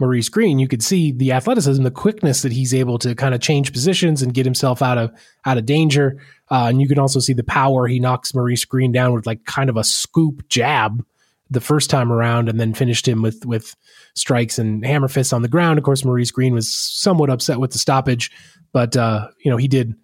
[0.00, 3.40] Maurice Greene, you could see the athleticism, the quickness that he's able to kind of
[3.40, 5.12] change positions and get himself out of
[5.44, 6.20] out of danger.
[6.50, 9.44] Uh, and you can also see the power he knocks Maurice Greene down with like
[9.44, 11.04] kind of a scoop jab
[11.50, 13.76] the first time around, and then finished him with with
[14.14, 15.78] strikes and hammer fists on the ground.
[15.78, 18.30] Of course, Maurice Greene was somewhat upset with the stoppage,
[18.72, 19.94] but uh, you know he did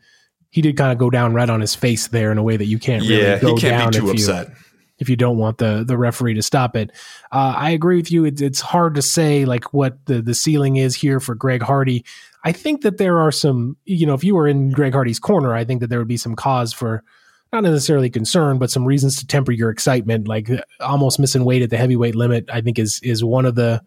[0.56, 2.64] he did kind of go down right on his face there in a way that
[2.64, 4.48] you can't really yeah, go he can't down be too if upset.
[4.48, 4.54] you
[4.98, 6.92] if you don't want the the referee to stop it.
[7.30, 8.24] Uh, I agree with you.
[8.24, 12.06] It, it's hard to say like what the the ceiling is here for Greg Hardy.
[12.42, 15.54] I think that there are some, you know, if you were in Greg Hardy's corner,
[15.54, 17.04] I think that there would be some cause for
[17.52, 20.26] not necessarily concern, but some reasons to temper your excitement.
[20.26, 20.48] Like
[20.80, 23.82] almost missing weight at the heavyweight limit, I think is is one of the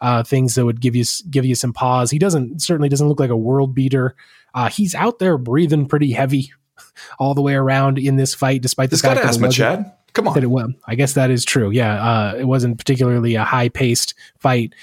[0.00, 2.10] uh, things that would give you give you some pause.
[2.10, 4.14] He doesn't certainly doesn't look like a world beater.
[4.54, 6.52] Uh, he's out there breathing pretty heavy
[7.18, 9.92] all the way around in this fight, despite this the fact asthma, Chad.
[10.12, 11.70] Come on, that it, well, I guess that is true.
[11.70, 14.74] Yeah, uh, it wasn't particularly a high paced fight.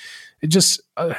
[0.41, 1.13] It just, uh,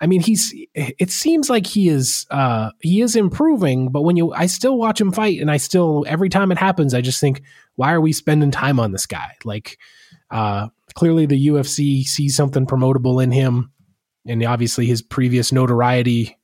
[0.00, 0.54] I mean, he's.
[0.74, 2.26] It seems like he is.
[2.30, 6.04] Uh, he is improving, but when you, I still watch him fight, and I still
[6.06, 7.42] every time it happens, I just think,
[7.76, 9.36] why are we spending time on this guy?
[9.44, 9.78] Like,
[10.30, 13.72] uh, clearly the UFC sees something promotable in him,
[14.26, 16.36] and obviously his previous notoriety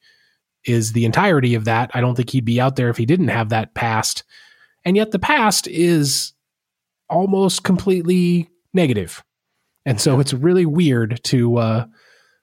[0.65, 1.91] is the entirety of that.
[1.95, 4.25] I don't think he'd be out there if he didn't have that past.
[4.85, 6.33] And yet the past is
[7.09, 9.23] almost completely negative.
[9.87, 11.87] And so it's really weird to uh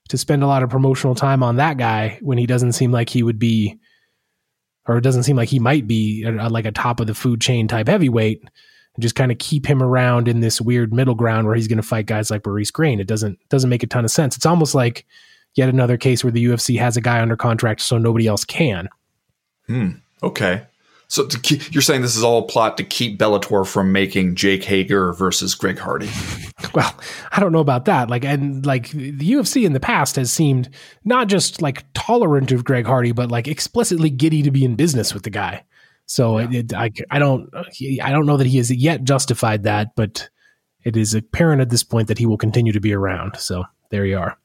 [0.09, 3.09] to spend a lot of promotional time on that guy when he doesn't seem like
[3.09, 3.79] he would be
[4.87, 7.39] or it doesn't seem like he might be a, like a top of the food
[7.39, 8.43] chain type heavyweight
[8.95, 11.77] and just kind of keep him around in this weird middle ground where he's going
[11.77, 12.99] to fight guys like Maurice Greene.
[12.99, 14.35] It doesn't doesn't make a ton of sense.
[14.35, 15.05] It's almost like
[15.55, 18.89] yet another case where the UFC has a guy under contract so nobody else can.
[19.67, 19.91] Hmm.
[20.23, 20.65] Okay.
[21.11, 24.63] So keep, you're saying this is all a plot to keep Bellator from making Jake
[24.63, 26.09] Hager versus Greg Hardy?
[26.75, 26.95] Well,
[27.31, 28.09] I don't know about that.
[28.09, 30.69] Like, and like the UFC in the past has seemed
[31.03, 35.11] not just like tolerant of Greg Hardy, but like explicitly giddy to be in business
[35.11, 35.63] with the guy.
[36.11, 36.59] So yeah.
[36.59, 40.29] it, I, I don't, I don't know that he has yet justified that, but
[40.83, 43.37] it is apparent at this point that he will continue to be around.
[43.37, 44.37] So there you are.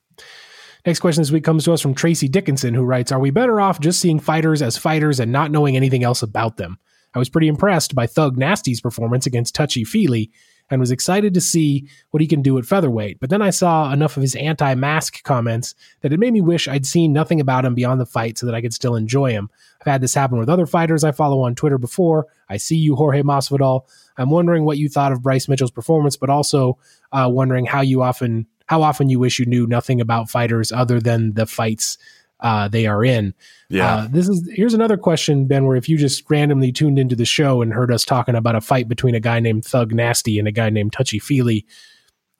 [0.87, 3.61] Next question this week comes to us from Tracy Dickinson, who writes Are we better
[3.61, 6.79] off just seeing fighters as fighters and not knowing anything else about them?
[7.15, 10.31] I was pretty impressed by Thug Nasty's performance against Touchy Fili
[10.71, 13.21] and was excited to see what he can do at featherweight.
[13.21, 16.69] But then I saw enough of his anti mask comments that it made me wish
[16.69, 19.49] I'd seen nothing about him beyond the fight so that I could still enjoy him.
[19.81, 22.27] I've had this happen with other fighters I follow on Twitter before.
[22.49, 23.83] I see you, Jorge Masvidal.
[24.17, 26.79] I'm wondering what you thought of Bryce Mitchell's performance, but also
[27.13, 31.01] uh, wondering how you often how often you wish you knew nothing about fighters other
[31.01, 31.99] than the fights
[32.41, 33.35] uh, they are in.
[33.69, 33.95] Yeah.
[33.95, 35.67] Uh, this is here's another question, Ben.
[35.67, 38.61] Where if you just randomly tuned into the show and heard us talking about a
[38.61, 41.67] fight between a guy named Thug Nasty and a guy named Touchy Feely,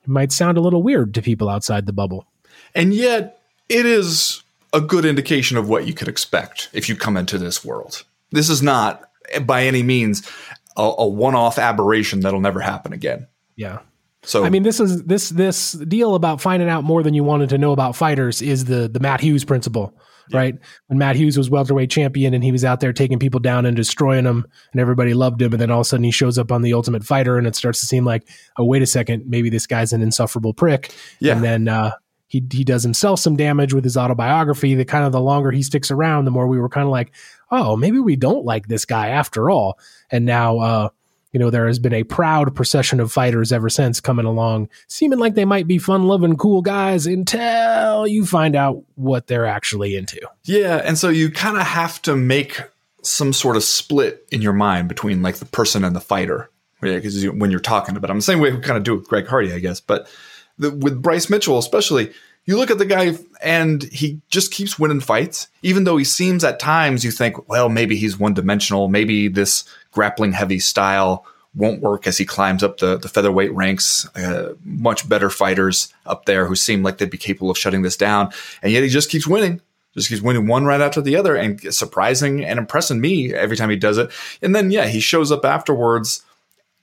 [0.03, 2.27] it might sound a little weird to people outside the bubble.
[2.75, 7.17] And yet, it is a good indication of what you could expect if you come
[7.17, 8.05] into this world.
[8.31, 9.11] This is not
[9.43, 10.29] by any means
[10.77, 13.27] a, a one-off aberration that'll never happen again.
[13.57, 13.79] Yeah.
[14.27, 17.49] So I mean, this is this this deal about finding out more than you wanted
[17.51, 19.97] to know about fighters is the the Matt Hughes principle,
[20.31, 20.39] yeah.
[20.39, 20.55] right?
[20.89, 23.77] When Matt Hughes was welterweight champion and he was out there taking people down and
[23.77, 26.51] destroying them, and everybody loved him, and then all of a sudden he shows up
[26.51, 29.49] on the Ultimate Fighter, and it starts to seem like, oh wait a second, maybe
[29.49, 30.93] this guy's an insufferable prick.
[31.21, 31.35] Yeah.
[31.35, 31.93] And then uh,
[32.27, 34.75] he he does himself some damage with his autobiography.
[34.75, 37.13] The kind of the longer he sticks around, the more we were kind of like,
[37.53, 39.79] oh, maybe we don't like this guy after all.
[40.11, 40.89] And now, uh,
[41.37, 45.19] you know, there has been a proud procession of fighters ever since coming along, seeming
[45.19, 49.97] like they might be fun loving, cool guys until you find out what they're actually
[49.97, 50.19] into.
[50.45, 50.81] Yeah.
[50.83, 52.63] And so you kind of have to make
[53.03, 56.49] some sort of split in your mind between like the person and the fighter.
[56.81, 59.07] Because you, when you're talking about them, the same way we kind of do with
[59.07, 59.79] Greg Hardy, I guess.
[59.79, 60.09] But
[60.57, 62.15] the, with Bryce Mitchell, especially,
[62.47, 66.45] you look at the guy and he just keeps winning fights, even though he seems
[66.45, 68.89] at times you think, well, maybe he's one dimensional.
[68.89, 69.65] Maybe this
[69.97, 74.07] grappling heavy style won't work as he climbs up the, the featherweight ranks.
[74.15, 77.97] Uh, much better fighters up there who seem like they'd be capable of shutting this
[77.97, 78.31] down.
[78.63, 79.63] And yet he just keeps winning.
[79.95, 83.71] Just keeps winning one right after the other and surprising and impressing me every time
[83.71, 84.11] he does it.
[84.43, 86.23] And then, yeah, he shows up afterwards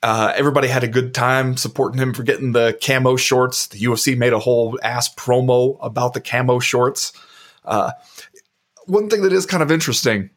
[0.03, 3.67] uh, everybody had a good time supporting him for getting the camo shorts.
[3.67, 7.13] The UFC made a whole ass promo about the camo shorts.
[7.63, 7.91] Uh,
[8.85, 10.29] one thing that is kind of interesting,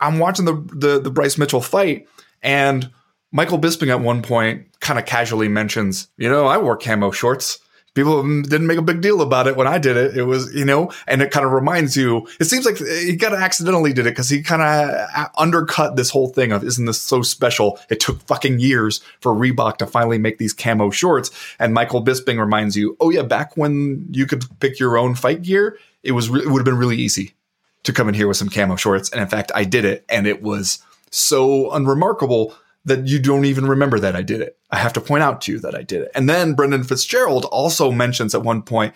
[0.00, 2.08] I'm watching the, the the Bryce Mitchell fight,
[2.42, 2.90] and
[3.32, 7.60] Michael Bisping at one point kind of casually mentions, "You know, I wore camo shorts."
[7.94, 10.16] people didn't make a big deal about it when I did it.
[10.16, 13.34] It was, you know, and it kind of reminds you, it seems like he kind
[13.34, 16.84] of accidentally did it because he kind of uh, undercut this whole thing of, isn't
[16.84, 17.78] this so special?
[17.88, 21.30] It took fucking years for Reebok to finally make these camo shorts.
[21.58, 25.42] And Michael Bisping reminds you, oh yeah, back when you could pick your own fight
[25.42, 27.34] gear, it was, re- it would have been really easy
[27.84, 29.10] to come in here with some camo shorts.
[29.10, 33.66] And in fact, I did it and it was so unremarkable that you don't even
[33.66, 34.58] remember that I did it.
[34.70, 36.10] I have to point out to you that I did it.
[36.14, 38.94] And then Brendan Fitzgerald also mentions at one point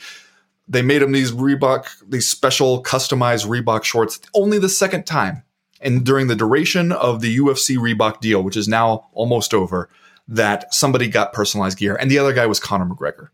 [0.70, 5.42] they made him these Reebok, these special customized Reebok shorts only the second time.
[5.81, 9.88] And during the duration of the UFC Reebok deal, which is now almost over,
[10.27, 11.96] that somebody got personalized gear.
[11.96, 13.29] And the other guy was Conor McGregor.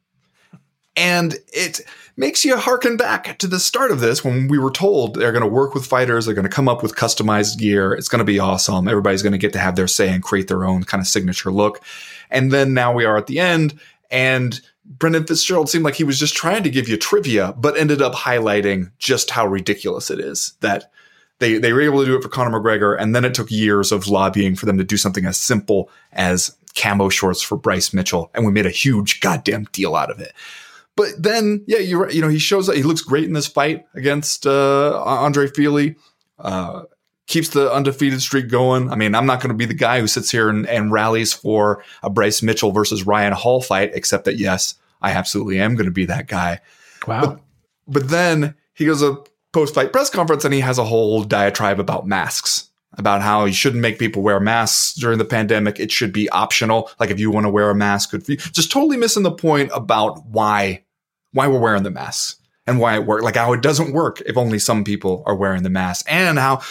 [0.97, 1.81] And it
[2.17, 5.43] makes you harken back to the start of this when we were told they're going
[5.43, 7.93] to work with fighters, they're going to come up with customized gear.
[7.93, 8.87] It's going to be awesome.
[8.87, 11.51] Everybody's going to get to have their say and create their own kind of signature
[11.51, 11.83] look.
[12.31, 13.79] And then now we are at the end,
[14.11, 18.03] and Brendan Fitzgerald seemed like he was just trying to give you trivia, but ended
[18.03, 20.91] up highlighting just how ridiculous it is that
[21.39, 23.93] they they were able to do it for Conor McGregor, and then it took years
[23.93, 28.31] of lobbying for them to do something as simple as camo shorts for Bryce Mitchell,
[28.35, 30.33] and we made a huge goddamn deal out of it.
[30.97, 32.77] But then, yeah, you you know he shows up.
[32.77, 35.97] He looks great in this fight against uh, Andre Fili.
[36.39, 36.83] Uh,
[37.27, 38.91] keeps the undefeated streak going.
[38.91, 41.33] I mean, I'm not going to be the guy who sits here and, and, rallies
[41.33, 45.87] for a Bryce Mitchell versus Ryan Hall fight, except that yes, I absolutely am going
[45.87, 46.61] to be that guy.
[47.07, 47.21] Wow.
[47.21, 47.41] But,
[47.87, 49.17] but then he goes a
[49.53, 53.53] post fight press conference and he has a whole diatribe about masks about how you
[53.53, 55.79] shouldn't make people wear masks during the pandemic.
[55.81, 56.91] It should be optional.
[56.99, 58.37] Like if you want to wear a mask, good for you.
[58.39, 60.85] Just totally missing the point about why
[61.33, 63.25] why we're wearing the masks and why it works.
[63.25, 66.63] Like how it doesn't work if only some people are wearing the mask, and how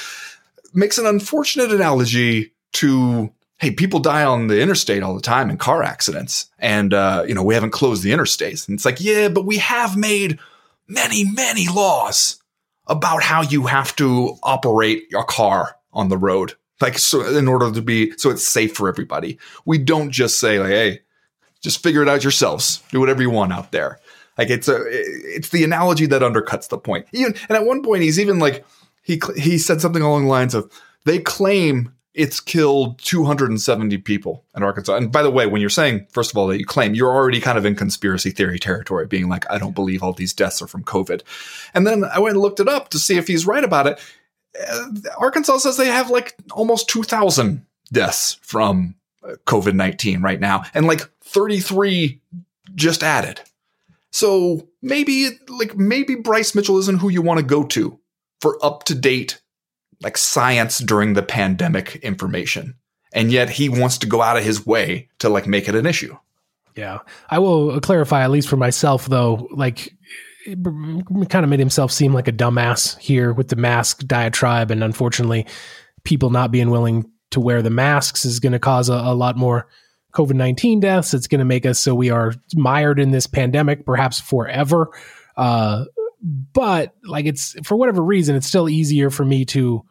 [0.74, 5.58] makes an unfortunate analogy to hey, people die on the interstate all the time in
[5.58, 8.68] car accidents, and uh, you know we haven't closed the interstates.
[8.68, 10.40] And it's like, yeah, but we have made
[10.88, 12.42] many, many laws
[12.88, 17.72] about how you have to operate your car on the road like so in order
[17.72, 21.00] to be so it's safe for everybody we don't just say like hey
[21.62, 24.00] just figure it out yourselves do whatever you want out there
[24.38, 28.04] like it's a it's the analogy that undercuts the point even and at one point
[28.04, 28.66] he's even like
[29.02, 30.72] he he said something along the lines of
[31.06, 34.96] they claim it's killed 270 people in Arkansas.
[34.96, 37.40] And by the way, when you're saying, first of all, that you claim, you're already
[37.40, 40.68] kind of in conspiracy theory territory, being like, I don't believe all these deaths are
[40.68, 41.24] from COVID.
[41.74, 44.00] And then I went and looked it up to see if he's right about it.
[44.60, 50.64] Uh, Arkansas says they have like almost 2,000 deaths from uh, COVID 19 right now,
[50.74, 52.22] and like 33
[52.76, 53.42] just added.
[54.14, 58.00] So maybe, like, maybe Bryce Mitchell isn't who you want to go to
[58.42, 59.42] for up to date,
[60.04, 62.76] like, science during the pandemic information.
[63.12, 65.88] And yet he wants to go out of his way to, like, make it an
[65.88, 66.16] issue.
[66.76, 67.00] Yeah.
[67.30, 69.96] I will clarify, at least for myself, though, like,
[70.46, 75.46] kind of made himself seem like a dumbass here with the mask diatribe, and unfortunately,
[76.04, 79.38] people not being willing to wear the masks is going to cause a, a lot
[79.38, 79.68] more
[80.14, 81.14] COVID 19 deaths.
[81.14, 84.90] It's going to make us so we are mired in this pandemic, perhaps forever.
[85.36, 85.86] Uh,
[86.22, 89.84] but like it's for whatever reason, it's still easier for me to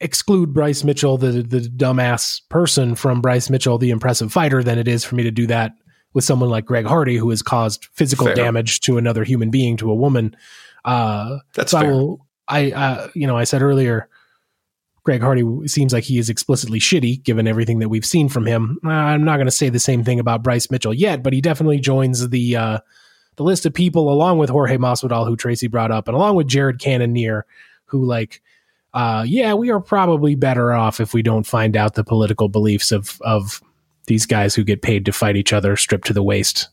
[0.00, 4.88] exclude Bryce Mitchell, the the dumbass person, from Bryce Mitchell, the impressive fighter, than it
[4.88, 5.72] is for me to do that
[6.12, 8.34] with someone like Greg Hardy, who has caused physical fair.
[8.34, 10.36] damage to another human being, to a woman.
[10.84, 11.90] Uh, That's so fair.
[11.90, 12.26] I will.
[12.48, 14.08] I uh, you know I said earlier
[15.02, 18.78] Greg Hardy seems like he is explicitly shitty given everything that we've seen from him.
[18.84, 21.80] I'm not going to say the same thing about Bryce Mitchell yet, but he definitely
[21.80, 22.78] joins the uh,
[23.36, 26.48] the list of people along with Jorge Masvidal, who Tracy brought up, and along with
[26.48, 27.46] Jared Cannonier,
[27.86, 28.42] who like,
[28.92, 32.92] uh, yeah, we are probably better off if we don't find out the political beliefs
[32.92, 33.62] of of
[34.10, 36.68] these guys who get paid to fight each other stripped to the waist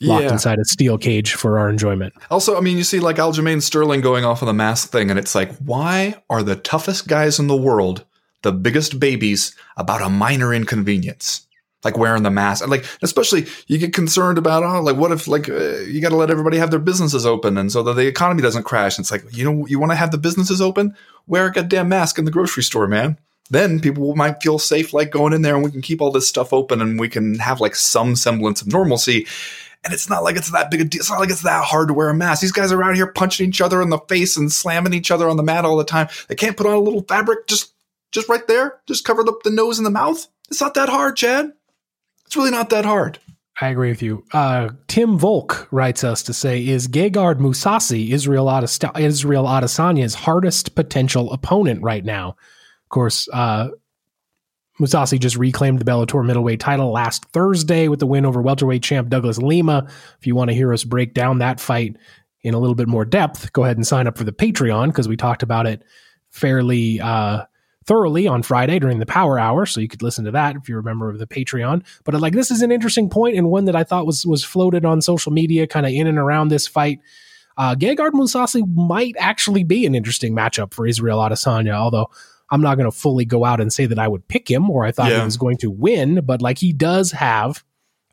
[0.00, 0.32] locked yeah.
[0.32, 2.14] inside a steel cage for our enjoyment.
[2.30, 5.18] Also, I mean, you see like Aljamain Sterling going off on the mask thing, and
[5.18, 8.04] it's like, why are the toughest guys in the world
[8.42, 11.42] the biggest babies about a minor inconvenience?
[11.84, 15.28] Like wearing the mask, and like especially you get concerned about oh, like what if
[15.28, 18.08] like uh, you got to let everybody have their businesses open, and so that the
[18.08, 18.98] economy doesn't crash.
[18.98, 20.96] And it's like you know you want to have the businesses open,
[21.28, 25.10] wear a goddamn mask in the grocery store, man then people might feel safe like
[25.10, 27.60] going in there and we can keep all this stuff open and we can have
[27.60, 29.26] like some semblance of normalcy
[29.86, 30.98] and it's not like it's that big a deal.
[31.00, 32.42] It's not like it's that hard to wear a mask.
[32.42, 35.28] These guys are out here punching each other in the face and slamming each other
[35.28, 36.08] on the mat all the time.
[36.28, 37.72] They can't put on a little fabric just
[38.10, 40.26] just right there, just cover the, the nose and the mouth.
[40.48, 41.52] It's not that hard, Chad.
[42.24, 43.20] It's really not that hard.
[43.60, 44.24] I agree with you.
[44.32, 51.82] Uh, Tim Volk writes us to say, "Is Gegard Mousasi Israel Adesanya's hardest potential opponent
[51.82, 52.36] right now?"
[52.86, 53.68] Of course, uh,
[54.80, 59.08] Mousasi just reclaimed the Bellator middleweight title last Thursday with the win over welterweight champ
[59.08, 59.88] Douglas Lima.
[60.18, 61.96] If you want to hear us break down that fight
[62.42, 65.08] in a little bit more depth, go ahead and sign up for the Patreon because
[65.08, 65.82] we talked about it
[66.30, 67.44] fairly uh,
[67.86, 70.80] thoroughly on Friday during the Power Hour, so you could listen to that if you're
[70.80, 71.84] a member of the Patreon.
[72.04, 74.44] But uh, like this is an interesting point and one that I thought was was
[74.44, 77.00] floated on social media, kind of in and around this fight.
[77.56, 82.10] Uh, Gegard Mousasi might actually be an interesting matchup for Israel Adesanya, although
[82.50, 84.84] I'm not going to fully go out and say that I would pick him or
[84.84, 85.18] I thought yeah.
[85.18, 87.64] he was going to win, but like he does have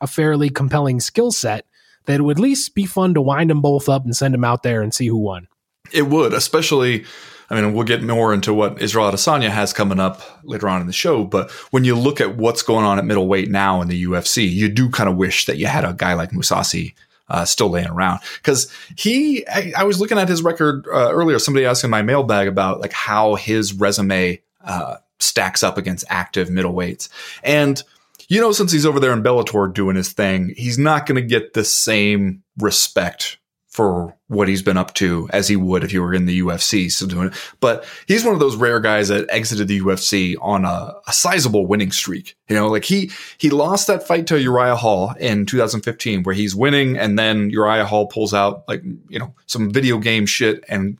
[0.01, 1.65] a fairly compelling skill set
[2.05, 4.63] that would at least be fun to wind them both up and send them out
[4.63, 5.47] there and see who won.
[5.91, 7.05] It would, especially.
[7.49, 10.87] I mean, we'll get more into what Israel Adesanya has coming up later on in
[10.87, 11.23] the show.
[11.23, 14.69] But when you look at what's going on at middleweight now in the UFC, you
[14.69, 16.93] do kind of wish that you had a guy like Mousasi
[17.29, 18.19] uh, still laying around.
[18.37, 22.01] Because he I, I, was looking at his record uh, earlier somebody asked in my
[22.01, 27.09] mailbag about like how his resume uh, stacks up against active middleweights.
[27.43, 27.81] And
[28.27, 31.27] you know since he's over there in bellator doing his thing he's not going to
[31.27, 33.37] get the same respect
[33.73, 36.91] for what he's been up to as he would if he were in the UFC.
[36.91, 40.63] So doing it, but he's one of those rare guys that exited the UFC on
[40.63, 42.35] a, a sizable winning streak.
[42.47, 46.55] You know, like he he lost that fight to Uriah Hall in 2015, where he's
[46.55, 50.97] winning, and then Uriah Hall pulls out like you know some video game shit and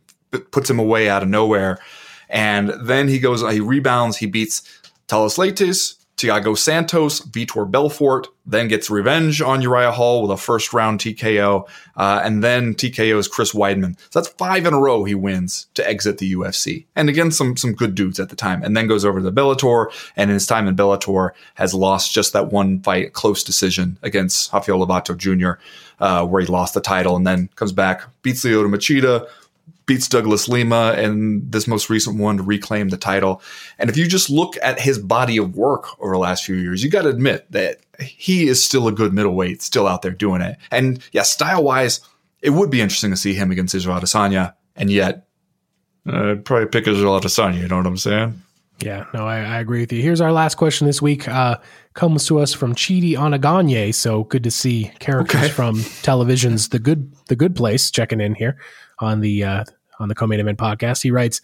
[0.50, 1.78] puts him away out of nowhere,
[2.28, 4.62] and then he goes he rebounds, he beats
[5.08, 10.74] Thales Leites, Thiago Santos, Vitor Belfort, then gets revenge on Uriah Hall with a first
[10.74, 13.98] round TKO, uh, and then TKOs Chris Weidman.
[14.12, 16.86] So that's five in a row he wins to exit the UFC.
[16.96, 18.64] And again, some some good dudes at the time.
[18.64, 22.34] And then goes over to Bellator, and in his time in Bellator has lost just
[22.34, 25.62] that one fight, close decision against Rafael Lovato Jr.,
[26.00, 29.28] uh, where he lost the title, and then comes back, beats Lyoto Machida,
[29.86, 33.42] beats Douglas Lima and this most recent one to reclaim the title.
[33.78, 36.84] And if you just look at his body of work over the last few years,
[36.84, 40.42] you got to admit that he is still a good middleweight, still out there doing
[40.42, 40.58] it.
[40.72, 42.02] And yeah, style wise,
[42.42, 44.54] it would be interesting to see him against Israel Adesanya.
[44.76, 45.28] And yet,
[46.08, 47.60] uh, I'd probably pick Israel Adesanya.
[47.60, 48.42] You know what I'm saying?
[48.80, 50.02] Yeah, no, I, I, agree with you.
[50.02, 51.28] Here's our last question this week.
[51.28, 51.58] Uh,
[51.94, 53.94] comes to us from Chidi Anagonye.
[53.94, 55.50] So good to see characters okay.
[55.50, 58.58] from television's The Good The Good Place checking in here
[59.04, 59.64] on the uh,
[60.00, 61.04] on the co-main event podcast.
[61.04, 61.42] He writes,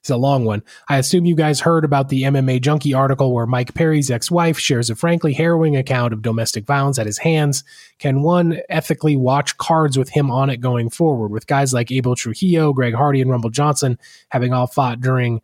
[0.00, 0.62] "It's a long one.
[0.88, 4.90] I assume you guys heard about the MMA Junkie article where Mike Perry's ex-wife shares
[4.90, 7.64] a frankly harrowing account of domestic violence at his hands.
[7.98, 12.14] Can one ethically watch cards with him on it going forward, with guys like Abel
[12.14, 15.40] Trujillo, Greg Hardy, and Rumble Johnson having all fought during?"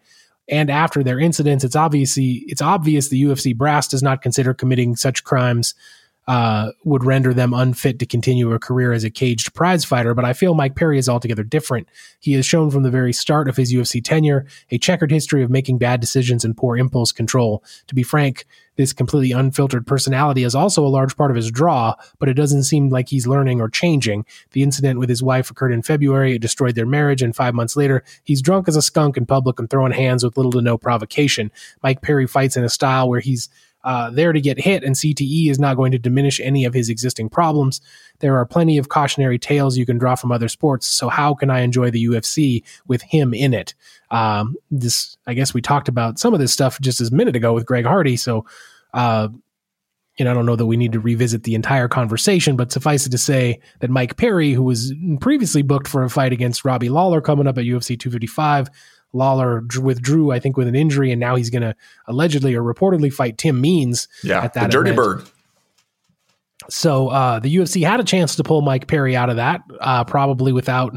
[0.46, 4.94] And after their incidents, it's obviously it's obvious the UFC brass does not consider committing
[4.94, 5.74] such crimes
[6.26, 10.14] uh, would render them unfit to continue a career as a caged prize fighter.
[10.14, 11.88] But I feel Mike Perry is altogether different.
[12.18, 15.50] He has shown from the very start of his UFC tenure a checkered history of
[15.50, 17.62] making bad decisions and poor impulse control.
[17.88, 18.46] To be frank,
[18.76, 22.64] this completely unfiltered personality is also a large part of his draw, but it doesn't
[22.64, 24.24] seem like he's learning or changing.
[24.50, 26.34] The incident with his wife occurred in February.
[26.34, 29.60] It destroyed their marriage, and five months later, he's drunk as a skunk in public
[29.60, 31.52] and throwing hands with little to no provocation.
[31.82, 33.48] Mike Perry fights in a style where he's
[33.84, 36.88] uh, there to get hit, and CTE is not going to diminish any of his
[36.88, 37.80] existing problems.
[38.20, 40.86] There are plenty of cautionary tales you can draw from other sports.
[40.86, 43.74] So how can I enjoy the UFC with him in it?
[44.10, 47.52] Um, this, I guess, we talked about some of this stuff just a minute ago
[47.52, 48.16] with Greg Hardy.
[48.16, 48.46] So,
[48.94, 49.28] uh,
[50.16, 53.04] you know, I don't know that we need to revisit the entire conversation, but suffice
[53.04, 56.88] it to say that Mike Perry, who was previously booked for a fight against Robbie
[56.88, 58.68] Lawler coming up at UFC 255,
[59.14, 61.74] Lawler withdrew, I think, with an injury, and now he's going to
[62.06, 64.08] allegedly or reportedly fight Tim Means.
[64.22, 65.06] Yeah, at that the Dirty event.
[65.06, 65.30] Bird.
[66.68, 70.04] So uh, the UFC had a chance to pull Mike Perry out of that, uh,
[70.04, 70.96] probably without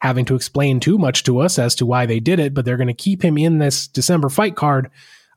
[0.00, 2.54] having to explain too much to us as to why they did it.
[2.54, 4.90] But they're going to keep him in this December fight card.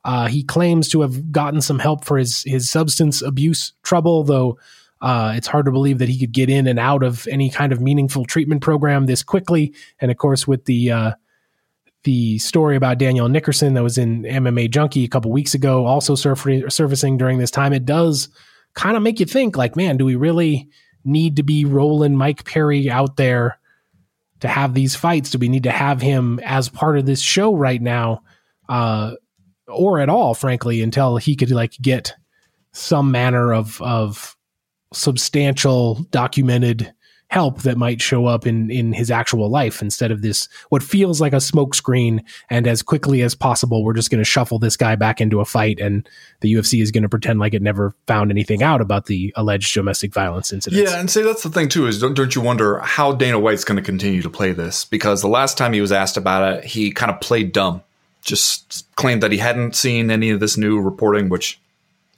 [0.04, 4.58] Uh, he claims to have gotten some help for his his substance abuse trouble, though.
[5.00, 7.72] Uh, it's hard to believe that he could get in and out of any kind
[7.72, 9.74] of meaningful treatment program this quickly.
[10.00, 11.12] And of course, with the uh,
[12.06, 16.14] the story about Daniel Nickerson that was in MMA Junkie a couple weeks ago, also
[16.14, 18.28] surf- surfacing during this time, it does
[18.74, 20.68] kind of make you think like, man, do we really
[21.04, 23.58] need to be rolling Mike Perry out there
[24.40, 25.30] to have these fights?
[25.30, 28.22] Do we need to have him as part of this show right now?
[28.68, 29.14] Uh,
[29.66, 32.14] or at all, frankly, until he could like get
[32.70, 34.36] some manner of of
[34.92, 36.94] substantial documented
[37.36, 41.20] help that might show up in in his actual life instead of this what feels
[41.20, 42.24] like a smokescreen.
[42.48, 45.44] And as quickly as possible we're just going to shuffle this guy back into a
[45.44, 46.08] fight and
[46.40, 49.74] the UFC is going to pretend like it never found anything out about the alleged
[49.74, 50.82] domestic violence incident.
[50.82, 53.64] Yeah, and say that's the thing too is don't don't you wonder how Dana White's
[53.64, 54.86] going to continue to play this?
[54.86, 57.82] Because the last time he was asked about it he kind of played dumb.
[58.22, 61.60] Just claimed that he hadn't seen any of this new reporting which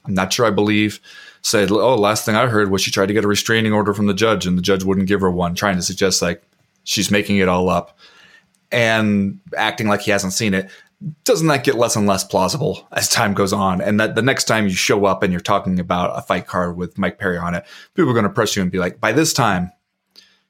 [0.05, 1.01] I'm not sure I believe
[1.41, 4.07] said, "Oh, last thing I heard was she tried to get a restraining order from
[4.07, 6.43] the judge, and the judge wouldn't give her one, trying to suggest like
[6.83, 7.97] she's making it all up
[8.71, 10.69] and acting like he hasn't seen it."
[11.23, 13.79] Doesn't that get less and less plausible as time goes on?
[13.79, 16.75] And that the next time you show up and you're talking about a fight card
[16.75, 19.13] with Mike Perry on it, people are going to press you and be like, "By
[19.13, 19.71] this time,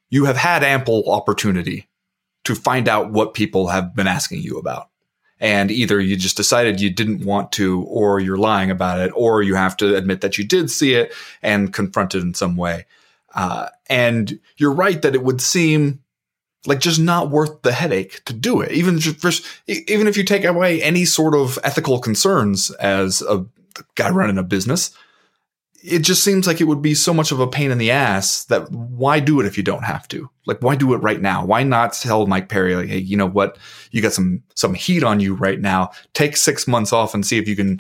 [0.10, 1.88] you have had ample opportunity
[2.46, 4.90] to find out what people have been asking you about."
[5.40, 9.42] And either you just decided you didn't want to or you're lying about it or
[9.42, 12.86] you have to admit that you did see it and confront it in some way.
[13.34, 16.02] Uh, and you're right that it would seem
[16.66, 18.72] like just not worth the headache to do it.
[18.72, 19.00] Even
[19.68, 23.46] even if you take away any sort of ethical concerns as a
[23.96, 24.92] guy running a business
[25.84, 28.46] it just seems like it would be so much of a pain in the ass
[28.46, 30.30] that why do it if you don't have to?
[30.46, 31.46] Like, why do it right now?
[31.46, 33.58] Why not tell Mike Perry, like, hey, you know what?
[33.92, 35.92] You got some some heat on you right now.
[36.14, 37.80] Take six months off and see if you can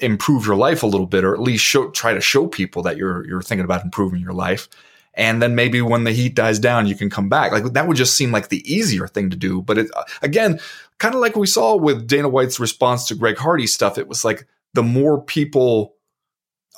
[0.00, 2.96] improve your life a little bit, or at least show try to show people that
[2.96, 4.68] you're you're thinking about improving your life.
[5.14, 7.52] And then maybe when the heat dies down, you can come back.
[7.52, 9.62] Like that would just seem like the easier thing to do.
[9.62, 9.90] But it
[10.22, 10.58] again,
[10.98, 14.24] kind of like we saw with Dana White's response to Greg Hardy stuff, it was
[14.24, 15.94] like the more people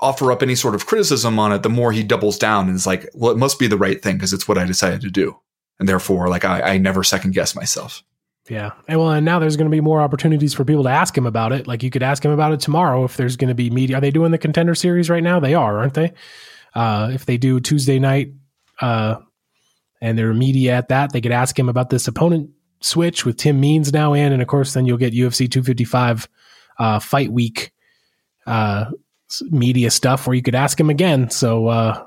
[0.05, 2.87] offer up any sort of criticism on it, the more he doubles down and is
[2.87, 5.37] like, well, it must be the right thing because it's what I decided to do.
[5.79, 8.03] And therefore, like, I, I never second guess myself.
[8.49, 8.73] Yeah.
[8.89, 11.27] And well, and now there's going to be more opportunities for people to ask him
[11.27, 11.67] about it.
[11.67, 13.97] Like you could ask him about it tomorrow if there's going to be media.
[13.97, 15.41] Are they doing the contender series right now?
[15.41, 16.13] They are, aren't they?
[16.75, 18.35] Uh, if they do Tuesday night,
[18.81, 19.17] uh,
[20.03, 22.51] and there are media at that, they could ask him about this opponent
[22.81, 24.33] switch with Tim Means now in.
[24.33, 26.29] And of course, then you'll get UFC 255,
[26.79, 27.73] uh, fight week,
[28.47, 28.87] uh,
[29.51, 31.31] media stuff where you could ask him again.
[31.31, 32.05] So uh,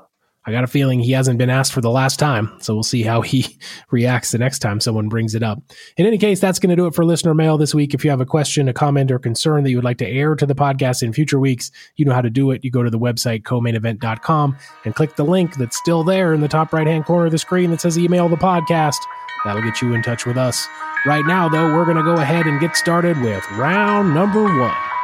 [0.48, 2.50] I got a feeling he hasn't been asked for the last time.
[2.60, 3.58] So we'll see how he
[3.90, 5.62] reacts the next time someone brings it up.
[5.98, 7.92] In any case, that's going to do it for listener mail this week.
[7.92, 10.34] If you have a question, a comment, or concern that you would like to air
[10.36, 12.64] to the podcast in future weeks, you know how to do it.
[12.64, 14.56] You go to the website comainevent.com
[14.86, 17.38] and click the link that's still there in the top right hand corner of the
[17.38, 18.98] screen that says email the podcast.
[19.44, 20.66] That'll get you in touch with us.
[21.04, 24.97] Right now, though, we're going to go ahead and get started with round number one.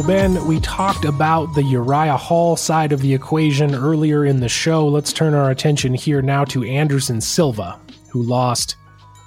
[0.00, 4.48] Well, Ben, we talked about the Uriah Hall side of the equation earlier in the
[4.48, 4.88] show.
[4.88, 7.78] Let's turn our attention here now to Anderson Silva,
[8.08, 8.76] who lost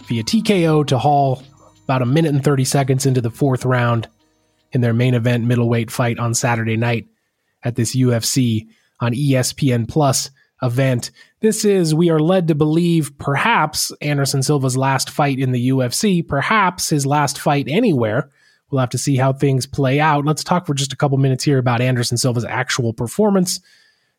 [0.07, 1.43] via TKO to Hall
[1.83, 4.07] about a minute and 30 seconds into the fourth round
[4.71, 7.05] in their main event middleweight fight on Saturday night
[7.61, 8.67] at this UFC
[8.99, 10.31] on ESPN Plus
[10.63, 11.11] event.
[11.39, 16.27] This is, we are led to believe, perhaps Anderson Silva's last fight in the UFC,
[16.27, 18.31] perhaps his last fight anywhere.
[18.73, 20.25] We'll have to see how things play out.
[20.25, 23.57] Let's talk for just a couple minutes here about Anderson Silva's actual performance,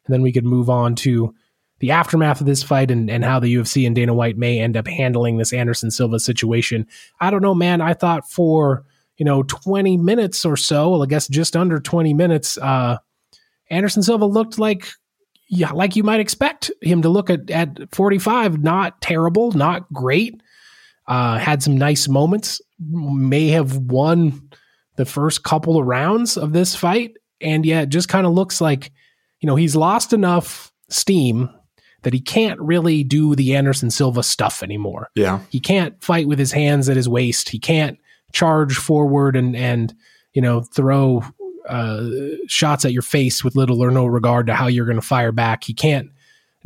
[0.06, 1.34] and then we could move on to
[1.80, 4.76] the aftermath of this fight and, and how the UFC and Dana White may end
[4.76, 6.86] up handling this Anderson Silva situation.
[7.20, 7.80] I don't know, man.
[7.80, 8.84] I thought for,
[9.16, 12.98] you know, 20 minutes or so, well, I guess just under 20 minutes, uh,
[13.70, 14.88] Anderson Silva looked like
[15.48, 20.42] yeah, like you might expect him to look at at 45, not terrible, not great.
[21.06, 24.48] Uh, had some nice moments, may have won
[24.96, 28.90] the first couple of rounds of this fight, and yet just kind of looks like,
[29.40, 31.50] you know, he's lost enough steam
[32.02, 35.10] that he can't really do the Anderson Silva stuff anymore.
[35.14, 35.40] Yeah.
[35.50, 37.48] He can't fight with his hands at his waist.
[37.48, 37.98] He can't
[38.32, 39.94] charge forward and and
[40.32, 41.22] you know throw
[41.68, 42.06] uh,
[42.46, 45.32] shots at your face with little or no regard to how you're going to fire
[45.32, 45.64] back.
[45.64, 46.10] He can't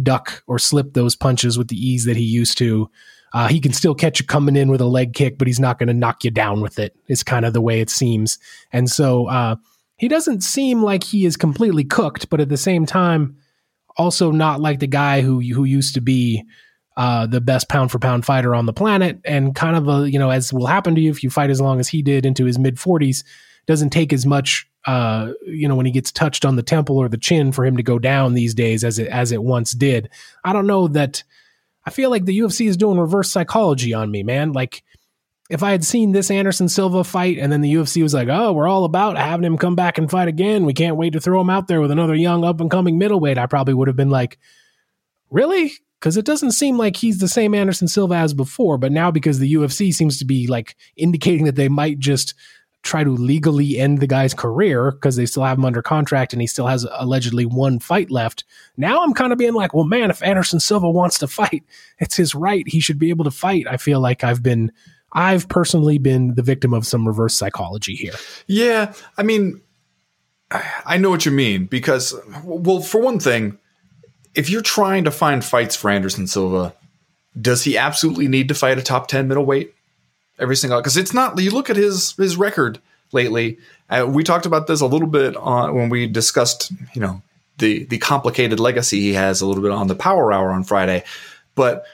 [0.03, 2.91] duck or slip those punches with the ease that he used to.
[3.33, 5.79] Uh, he can still catch you coming in with a leg kick, but he's not
[5.79, 6.97] going to knock you down with it.
[7.07, 8.39] It's kind of the way it seems.
[8.72, 9.57] And so uh,
[9.97, 13.37] he doesn't seem like he is completely cooked, but at the same time,
[13.97, 16.45] also not like the guy who who used to be
[16.97, 20.18] uh, the best pound for pound fighter on the planet, and kind of a you
[20.18, 22.45] know as will happen to you if you fight as long as he did into
[22.45, 23.24] his mid forties,
[23.66, 27.11] doesn't take as much uh, you know, when he gets touched on the temple or
[27.11, 30.09] the chin for him to go down these days as it as it once did.
[30.45, 31.22] I don't know that
[31.89, 34.53] I feel like the UFC is doing reverse psychology on me, man.
[34.53, 34.82] Like
[35.49, 38.53] if I had seen this Anderson Silva fight and then the UFC was like, "Oh,
[38.53, 40.66] we're all about having him come back and fight again.
[40.66, 43.39] We can't wait to throw him out there with another young up and coming middleweight."
[43.39, 44.39] I probably would have been like,
[45.30, 48.76] "Really?" Because it doesn't seem like he's the same Anderson Silva as before.
[48.76, 52.34] But now, because the UFC seems to be like indicating that they might just
[52.83, 56.41] try to legally end the guy's career because they still have him under contract and
[56.41, 58.45] he still has allegedly one fight left.
[58.76, 61.64] Now I'm kind of being like, well, man, if Anderson Silva wants to fight,
[61.99, 62.66] it's his right.
[62.66, 63.66] He should be able to fight.
[63.68, 64.72] I feel like I've been,
[65.12, 68.14] I've personally been the victim of some reverse psychology here.
[68.47, 68.95] Yeah.
[69.16, 69.61] I mean,
[70.51, 72.14] I know what you mean because,
[72.45, 73.59] well, for one thing,
[74.35, 76.74] if you're trying to find fights for Anderson Silva,
[77.39, 79.74] does he absolutely need to fight a top 10 middleweight?
[80.39, 81.39] Every single because it's not.
[81.41, 82.80] You look at his his record
[83.12, 83.59] lately.
[83.91, 87.22] Uh, we talked about this a little bit on when we discussed, you know,
[87.59, 91.05] the the complicated legacy he has a little bit on the Power Hour on Friday,
[91.55, 91.84] but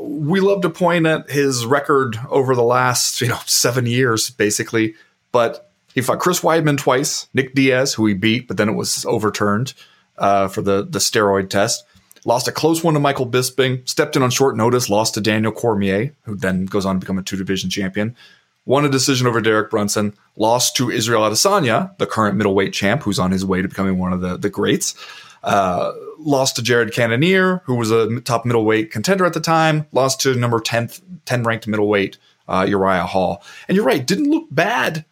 [0.00, 4.94] we love to point at his record over the last you know seven years basically.
[5.32, 9.04] But he fought Chris Weidman twice, Nick Diaz, who he beat, but then it was
[9.06, 9.74] overturned
[10.16, 11.84] uh, for the the steroid test
[12.24, 15.52] lost a close one to Michael Bisping, stepped in on short notice, lost to Daniel
[15.52, 18.16] Cormier, who then goes on to become a two division champion,
[18.64, 23.18] won a decision over Derek Brunson, lost to Israel Adesanya, the current middleweight champ, who's
[23.18, 24.94] on his way to becoming one of the, the greats.
[25.42, 30.20] Uh, lost to Jared Cannonier, who was a top middleweight contender at the time, lost
[30.22, 33.42] to number 10th, 10 ranked middleweight uh, Uriah Hall.
[33.68, 35.04] And you're right, didn't look bad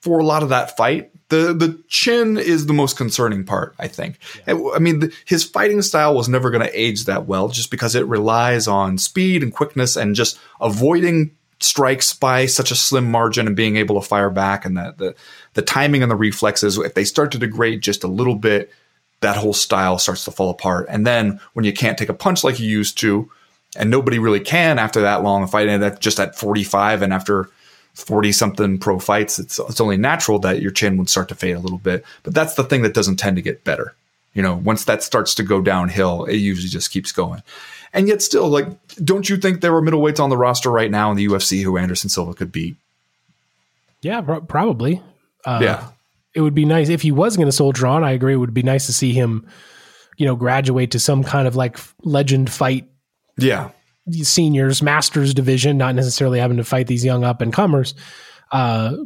[0.00, 1.10] for a lot of that fight.
[1.28, 4.18] The the chin is the most concerning part, I think.
[4.46, 4.70] Yeah.
[4.74, 7.94] I mean, the, his fighting style was never going to age that well, just because
[7.94, 13.46] it relies on speed and quickness and just avoiding strikes by such a slim margin
[13.46, 15.14] and being able to fire back, and the the,
[15.54, 16.78] the timing and the reflexes.
[16.78, 18.72] If they start to degrade just a little bit,
[19.20, 20.86] that whole style starts to fall apart.
[20.88, 23.30] And then when you can't take a punch like you used to,
[23.76, 27.50] and nobody really can after that long of fighting, that just at 45 and after
[27.94, 31.56] 40 something pro fights, it's, it's only natural that your chin would start to fade
[31.56, 32.04] a little bit.
[32.22, 33.94] But that's the thing that doesn't tend to get better.
[34.34, 37.42] You know, once that starts to go downhill, it usually just keeps going.
[37.92, 38.68] And yet, still, like,
[39.02, 41.76] don't you think there are middleweights on the roster right now in the UFC who
[41.76, 42.76] Anderson Silva could beat?
[44.02, 45.02] Yeah, probably.
[45.44, 45.88] Uh, yeah.
[46.32, 48.04] It would be nice if he was going to soldier on.
[48.04, 48.34] I agree.
[48.34, 49.48] It would be nice to see him,
[50.16, 52.88] you know, graduate to some kind of like legend fight.
[53.36, 53.70] Yeah
[54.10, 57.94] seniors, masters division, not necessarily having to fight these young up and comers.
[58.50, 58.96] Uh,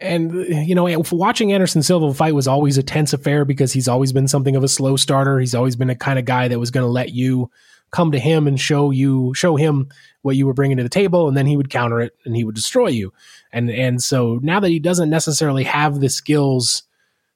[0.00, 4.12] and you know, watching Anderson Silva fight was always a tense affair because he's always
[4.12, 5.40] been something of a slow starter.
[5.40, 7.50] He's always been a kind of guy that was going to let you
[7.90, 9.88] come to him and show you show him
[10.22, 12.44] what you were bringing to the table, and then he would counter it and he
[12.44, 13.12] would destroy you.
[13.52, 16.84] And and so now that he doesn't necessarily have the skills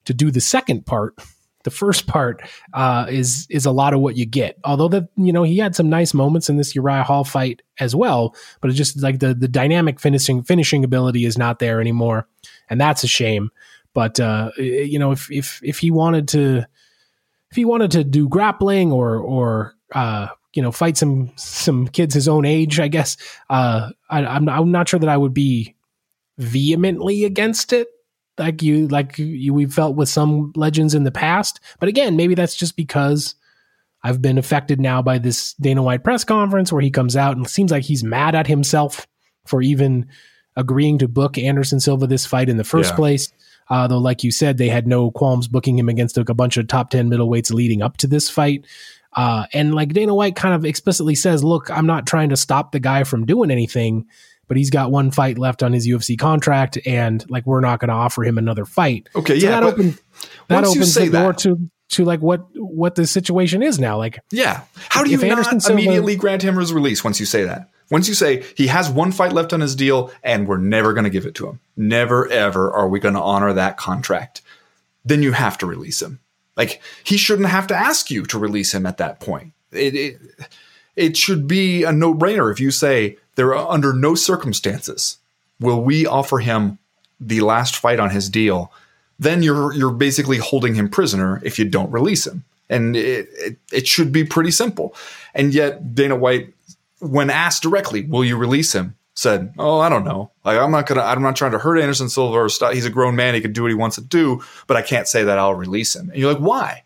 [0.04, 1.14] to do the second part,
[1.64, 2.42] the first part
[2.72, 4.58] uh, is is a lot of what you get.
[4.64, 7.94] Although that you know he had some nice moments in this Uriah Hall fight as
[7.94, 12.26] well, but it's just like the the dynamic finishing finishing ability is not there anymore,
[12.68, 13.50] and that's a shame.
[13.94, 16.66] But uh, you know if if if he wanted to
[17.50, 22.14] if he wanted to do grappling or or uh, you know fight some some kids
[22.14, 23.16] his own age, I guess
[23.50, 25.74] uh, I, I'm I'm not sure that I would be
[26.38, 27.88] vehemently against it
[28.38, 31.60] like you like you we felt with some legends in the past.
[31.78, 33.34] But again, maybe that's just because
[34.02, 37.48] I've been affected now by this Dana White press conference where he comes out and
[37.48, 39.06] seems like he's mad at himself
[39.46, 40.06] for even
[40.56, 42.96] agreeing to book Anderson Silva this fight in the first yeah.
[42.96, 43.32] place.
[43.70, 46.56] Uh, though, like you said, they had no qualms booking him against a, a bunch
[46.56, 48.66] of top 10 middleweights leading up to this fight.
[49.14, 52.72] Uh, and like Dana White kind of explicitly says, look, I'm not trying to stop
[52.72, 54.06] the guy from doing anything
[54.52, 57.88] but he's got one fight left on his UFC contract, and like we're not going
[57.88, 59.08] to offer him another fight.
[59.16, 59.98] Okay, so yeah, that, open,
[60.48, 63.96] that opens the door to to like what what the situation is now.
[63.96, 67.44] Like, yeah, how do you not Silva, immediately grant him his release once you say
[67.44, 67.70] that?
[67.90, 71.04] Once you say he has one fight left on his deal, and we're never going
[71.04, 74.42] to give it to him, never ever are we going to honor that contract.
[75.02, 76.20] Then you have to release him.
[76.58, 79.54] Like he shouldn't have to ask you to release him at that point.
[79.72, 80.20] It, it,
[80.94, 85.18] it should be a no brainer if you say there are under no circumstances
[85.60, 86.78] will we offer him
[87.20, 88.72] the last fight on his deal.
[89.18, 93.56] Then you're you're basically holding him prisoner if you don't release him, and it, it,
[93.72, 94.94] it should be pretty simple.
[95.34, 96.52] And yet Dana White,
[96.98, 100.32] when asked directly, "Will you release him?" said, "Oh, I don't know.
[100.44, 101.02] Like I'm not gonna.
[101.02, 102.72] I'm not trying to hurt Anderson Silva or.
[102.72, 103.34] He's a grown man.
[103.34, 104.42] He can do what he wants to do.
[104.66, 106.82] But I can't say that I'll release him." And you're like, "Why?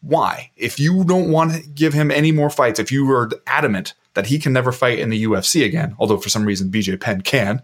[0.00, 0.50] Why?
[0.56, 4.26] If you don't want to give him any more fights, if you are adamant that
[4.26, 7.62] he can never fight in the UFC again, although for some reason BJ Penn can.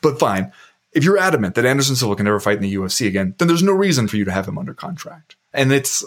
[0.00, 0.50] But fine.
[0.92, 3.62] If you're adamant that Anderson Silva can never fight in the UFC again, then there's
[3.62, 5.36] no reason for you to have him under contract.
[5.52, 6.02] And it's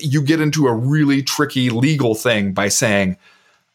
[0.00, 3.16] you get into a really tricky legal thing by saying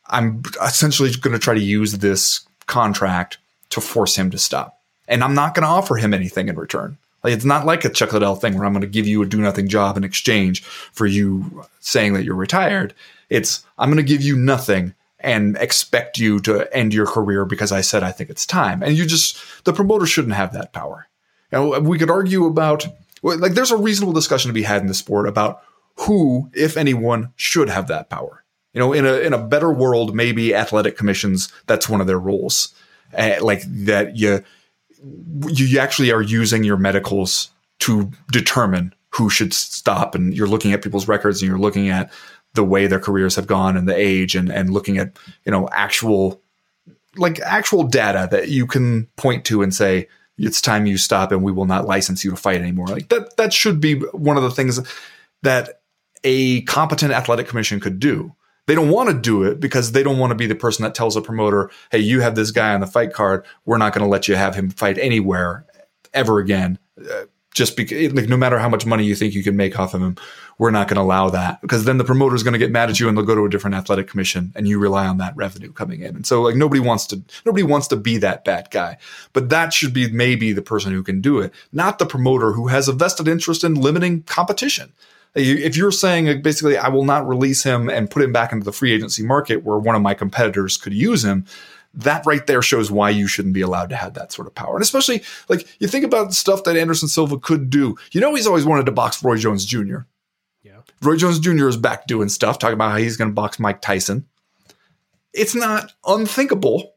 [0.08, 3.38] I'm essentially going to try to use this contract
[3.70, 4.82] to force him to stop.
[5.08, 6.98] And I'm not going to offer him anything in return.
[7.24, 9.26] Like it's not like a Chuck Liddell thing where I'm going to give you a
[9.26, 12.94] do nothing job in exchange for you saying that you're retired.
[13.30, 14.94] It's I'm going to give you nothing
[15.24, 18.84] and expect you to end your career because I said I think it's time.
[18.84, 21.08] And you just the promoter shouldn't have that power.
[21.52, 22.86] Know, we could argue about
[23.22, 25.62] like there's a reasonable discussion to be had in the sport about
[26.02, 28.44] who, if anyone, should have that power.
[28.74, 32.20] You know, in a in a better world, maybe athletic commissions that's one of their
[32.20, 32.74] roles,
[33.18, 34.44] uh, like that you
[35.48, 40.82] you actually are using your medicals to determine who should stop, and you're looking at
[40.82, 42.12] people's records and you're looking at
[42.54, 45.68] the way their careers have gone and the age and and looking at you know
[45.72, 46.42] actual
[47.16, 51.44] like actual data that you can point to and say it's time you stop and
[51.44, 52.88] we will not license you to fight anymore.
[52.88, 54.80] Like that that should be one of the things
[55.44, 55.82] that
[56.24, 58.36] a competent athletic commission could do.
[58.66, 60.96] They don't want to do it because they don't want to be the person that
[60.96, 63.46] tells a promoter hey you have this guy on the fight card.
[63.66, 65.66] We're not going to let you have him fight anywhere
[66.14, 66.80] ever again.
[67.00, 69.94] Uh, just because like no matter how much money you think you can make off
[69.94, 70.18] of him
[70.58, 72.90] we're not going to allow that because then the promoter is going to get mad
[72.90, 75.36] at you and they'll go to a different athletic commission and you rely on that
[75.36, 76.16] revenue coming in.
[76.16, 78.98] And so like nobody wants to nobody wants to be that bad guy.
[79.34, 82.68] But that should be maybe the person who can do it not the promoter who
[82.68, 84.94] has a vested interest in limiting competition.
[85.36, 88.72] If you're saying basically i will not release him and put him back into the
[88.72, 91.46] free agency market where one of my competitors could use him
[91.94, 94.76] that right there shows why you shouldn't be allowed to have that sort of power.
[94.76, 97.96] And especially like you think about stuff that Anderson Silva could do.
[98.12, 100.00] You know, he's always wanted to box Roy Jones Jr.
[100.64, 100.80] Yeah.
[101.02, 101.68] Roy Jones Jr.
[101.68, 104.26] is back doing stuff, talking about how he's going to box Mike Tyson.
[105.34, 106.94] It's not unthinkable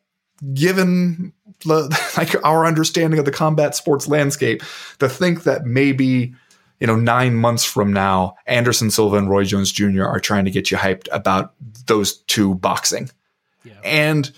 [0.54, 1.32] given
[1.64, 4.62] the, like our understanding of the combat sports landscape
[4.98, 6.34] to think that maybe
[6.80, 10.04] you know, nine months from now, Anderson Silva and Roy Jones Jr.
[10.04, 11.54] are trying to get you hyped about
[11.86, 13.10] those two boxing.
[13.64, 13.80] Yeah.
[13.82, 14.30] And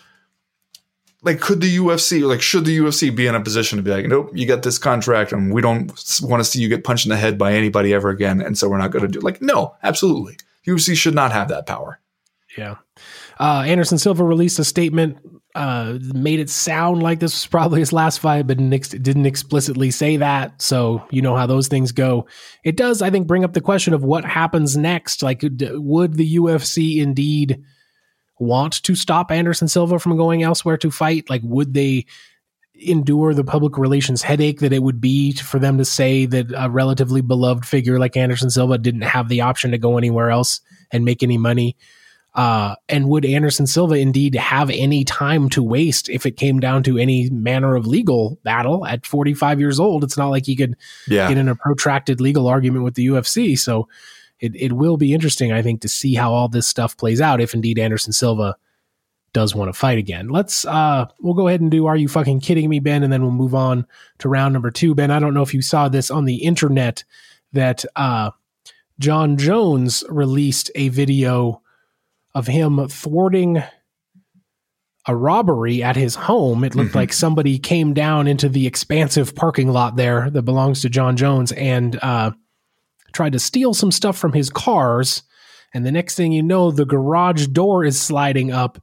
[1.23, 4.07] like could the UFC like should the UFC be in a position to be like
[4.07, 5.93] nope you get this contract and we don't
[6.23, 8.69] want to see you get punched in the head by anybody ever again and so
[8.69, 10.37] we're not going to do like no absolutely.
[10.67, 11.99] UFC should not have that power.
[12.57, 12.77] Yeah.
[13.41, 15.19] Uh, Anderson Silva released a statement
[15.55, 20.17] uh, made it sound like this was probably his last fight but didn't explicitly say
[20.17, 22.27] that so you know how those things go.
[22.65, 25.23] It does I think bring up the question of what happens next.
[25.23, 27.65] Like would the UFC indeed
[28.39, 31.29] want to stop Anderson Silva from going elsewhere to fight?
[31.29, 32.07] Like, would they
[32.75, 36.71] endure the public relations headache that it would be for them to say that a
[36.71, 40.61] relatively beloved figure like Anderson Silva didn't have the option to go anywhere else
[40.93, 41.77] and make any money?
[42.35, 46.85] Uh, and would Anderson Silva indeed have any time to waste if it came down
[46.85, 50.05] to any manner of legal battle at 45 years old?
[50.05, 50.77] It's not like he could
[51.09, 51.29] yeah.
[51.29, 53.59] get in a protracted legal argument with the UFC.
[53.59, 53.89] So,
[54.41, 57.41] it, it will be interesting, I think, to see how all this stuff plays out
[57.41, 58.57] if indeed Anderson Silva
[59.35, 60.29] does want to fight again.
[60.29, 63.23] Let's uh we'll go ahead and do Are You Fucking Kidding Me, Ben, and then
[63.23, 63.87] we'll move on
[64.19, 64.95] to round number two.
[64.95, 67.05] Ben, I don't know if you saw this on the internet
[67.53, 68.31] that uh
[68.99, 71.63] Jon Jones released a video
[72.35, 73.63] of him thwarting
[75.07, 76.65] a robbery at his home.
[76.65, 76.97] It looked Mhm.
[76.97, 81.53] like somebody came down into the expansive parking lot there that belongs to Jon Jones
[81.53, 82.33] and uh,
[83.19, 85.25] tried to steal some stuff from his cars.
[85.75, 88.81] And the next thing you know, the garage door is sliding up,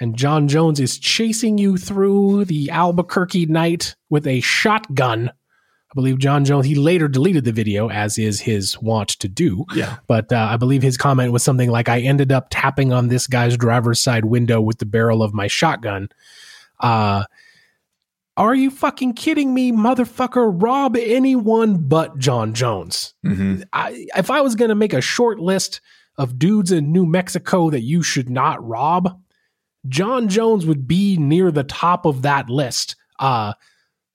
[0.00, 5.28] and Jon Jones is chasing you through the Albuquerque night with a shotgun.
[5.28, 9.66] I believe Jon Jones, he later deleted the video, as is his wont to do.
[9.74, 9.98] Yeah.
[10.06, 13.26] But uh, I believe his comment was something like, I ended up tapping on this
[13.26, 16.08] guy's driver's side window with the barrel of my shotgun.
[16.80, 17.24] Uh,
[18.38, 20.50] are you fucking kidding me, motherfucker?
[20.62, 23.12] Rob anyone but Jon Jones.
[23.22, 25.80] hmm I, if I was going to make a short list
[26.16, 29.20] of dudes in New Mexico that you should not rob,
[29.88, 32.96] Jon Jones would be near the top of that list.
[33.18, 33.52] Uh,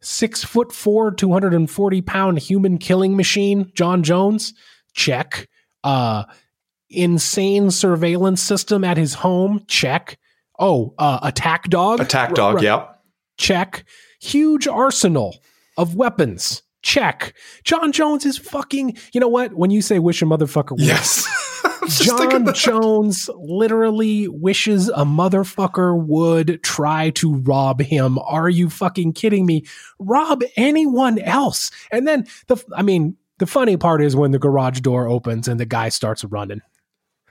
[0.01, 4.53] six foot four, 240 pound human killing machine, Jon Jones,
[4.93, 5.47] check.
[5.83, 6.23] Uh,
[6.89, 10.17] insane surveillance system at his home, check.
[10.59, 12.53] Oh, uh, attack dog, Attack dog.
[12.55, 12.99] R- r- Yep.
[13.37, 13.85] check.
[14.23, 15.37] Huge arsenal
[15.77, 17.33] of weapons, check.
[17.63, 18.97] Jon Jones is fucking.
[19.13, 19.53] You know what?
[19.53, 21.27] When you say wish a motherfucker Yes.
[21.65, 22.53] I was just thinking John.
[22.53, 28.17] Jones literally wishes a motherfucker would try to rob him.
[28.19, 29.65] Are you fucking kidding me?
[29.99, 31.71] Rob anyone else.
[31.91, 35.59] And then the I mean, the funny part is when the garage door opens and
[35.59, 36.61] the guy starts running.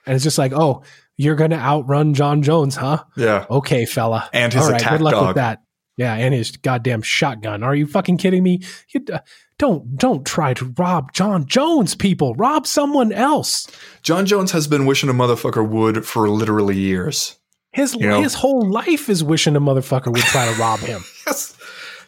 [0.05, 0.82] And it's just like, "Oh,
[1.16, 3.05] you're going to outrun Jon Jones, huh?
[3.16, 3.47] Yeah.
[3.49, 4.28] Okay, fella.
[4.32, 5.26] And his All right, attack good luck dog.
[5.28, 5.61] with that.
[5.97, 7.62] Yeah, and his goddamn shotgun.
[7.62, 8.61] Are you fucking kidding me?
[8.88, 9.18] You, uh,
[9.59, 12.34] don't don't try to rob Jon Jones, people.
[12.34, 13.66] Rob someone else.
[14.03, 17.36] Jon Jones has been wishing a motherfucker would for literally years.
[17.72, 18.20] His You know?
[18.22, 21.03] his whole life is wishing a motherfucker would try to rob him.
[21.26, 21.57] Yes.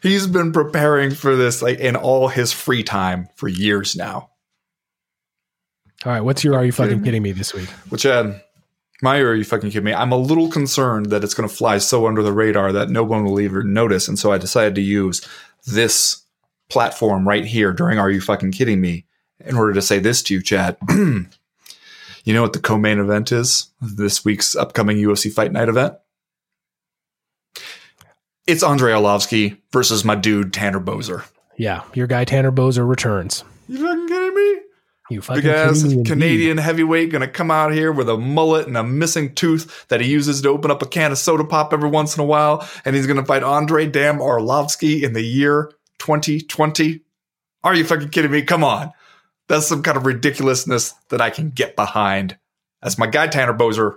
[0.03, 4.29] He's been preparing for this like in all his free time for years now.
[6.05, 7.33] All right, what's your are you fucking Kidding me?
[7.33, 7.69] this week?
[7.89, 8.43] Which Chad,
[9.05, 9.95] my are you fucking kidding me?
[9.95, 13.25] I'm a little concerned that it's gonna fly so under the radar that no one
[13.25, 14.09] will even notice.
[14.09, 15.25] And so I decided to use
[15.67, 16.25] this
[16.69, 19.05] platform right here during Are You Fucking Kidding Me
[19.45, 20.77] in order to say this to you, Chad.
[20.89, 21.29] you
[22.27, 23.71] know what the co-main event is?
[23.81, 25.95] This week's upcoming UFC Fight Night event?
[28.47, 31.25] It's Andrei Arlovsky versus my dude Tanner Boser.
[31.57, 33.45] Yeah, your guy Tanner Boser returns.
[33.69, 34.04] You fucking kidding me?
[35.11, 35.97] You fucking Big ass kidding me?
[35.99, 36.11] indeed.
[36.11, 40.09] Canadian heavyweight gonna come out here with a mullet and a missing tooth that he
[40.11, 42.97] uses to open up a can of soda pop every once in a while, and
[42.97, 47.03] he's gonna fight Andre Dam Arlovsky in the year 2020.
[47.63, 48.43] Are you fucking kidding me?
[48.43, 48.93] Come on.
[49.49, 52.39] That's some kind of ridiculousness that I can get behind.
[52.83, 53.97] As my guy Tanner Boser,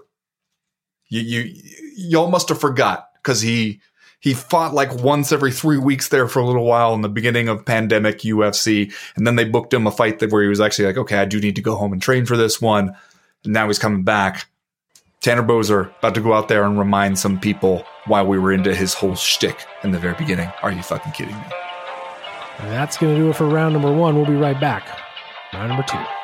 [1.10, 1.54] you you
[1.96, 3.82] y'all must have forgot because he
[4.20, 7.50] he fought like once every three weeks there for a little while in the beginning
[7.50, 10.86] of pandemic UFC, and then they booked him a fight that where he was actually
[10.86, 12.96] like, okay, I do need to go home and train for this one.
[13.44, 14.48] And now he's coming back.
[15.22, 18.74] Tanner Boser about to go out there and remind some people why we were into
[18.74, 20.52] his whole shtick in the very beginning.
[20.62, 21.44] Are you fucking kidding me?
[22.60, 24.16] That's gonna do it for round number one.
[24.16, 24.88] We'll be right back.
[25.54, 26.17] Round number two.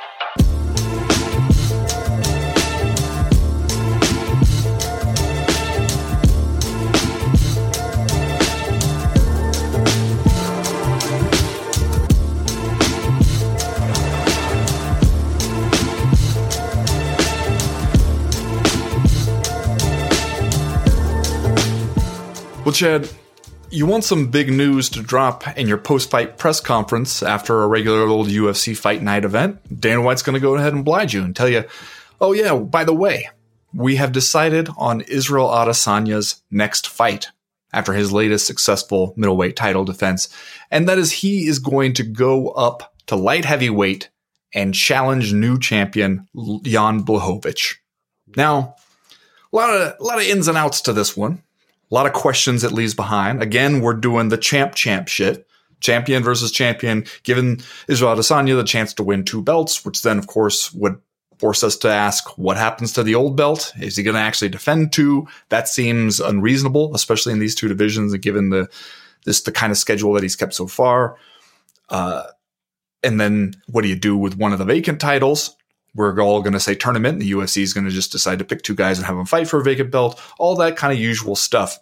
[22.65, 23.09] Well, Chad,
[23.71, 27.67] you want some big news to drop in your post fight press conference after a
[27.67, 29.59] regular old UFC fight night event.
[29.81, 31.65] Dana White's going to go ahead and oblige you and tell you,
[32.21, 33.27] oh, yeah, by the way,
[33.73, 37.27] we have decided on Israel Adesanya's next fight
[37.73, 40.29] after his latest successful middleweight title defense.
[40.71, 44.09] And that is he is going to go up to light heavyweight
[44.53, 46.29] and challenge new champion
[46.61, 47.75] Jan Blachowicz.
[48.37, 48.75] Now,
[49.51, 51.43] a lot of a lot of ins and outs to this one.
[51.93, 53.43] A lot of questions it leaves behind.
[53.43, 55.47] Again, we're doing the champ champ shit.
[55.79, 60.25] Champion versus champion, giving Israel Adesanya the chance to win two belts, which then, of
[60.25, 60.99] course, would
[61.37, 63.71] force us to ask what happens to the old belt?
[63.79, 65.27] Is he going to actually defend two?
[65.49, 68.71] That seems unreasonable, especially in these two divisions, and given the
[69.25, 71.17] this the kind of schedule that he's kept so far.
[71.89, 72.23] Uh,
[73.03, 75.55] and then what do you do with one of the vacant titles?
[75.95, 77.19] We're all going to say tournament.
[77.19, 79.47] The UFC is going to just decide to pick two guys and have them fight
[79.47, 80.19] for a vacant belt.
[80.39, 81.77] All that kind of usual stuff.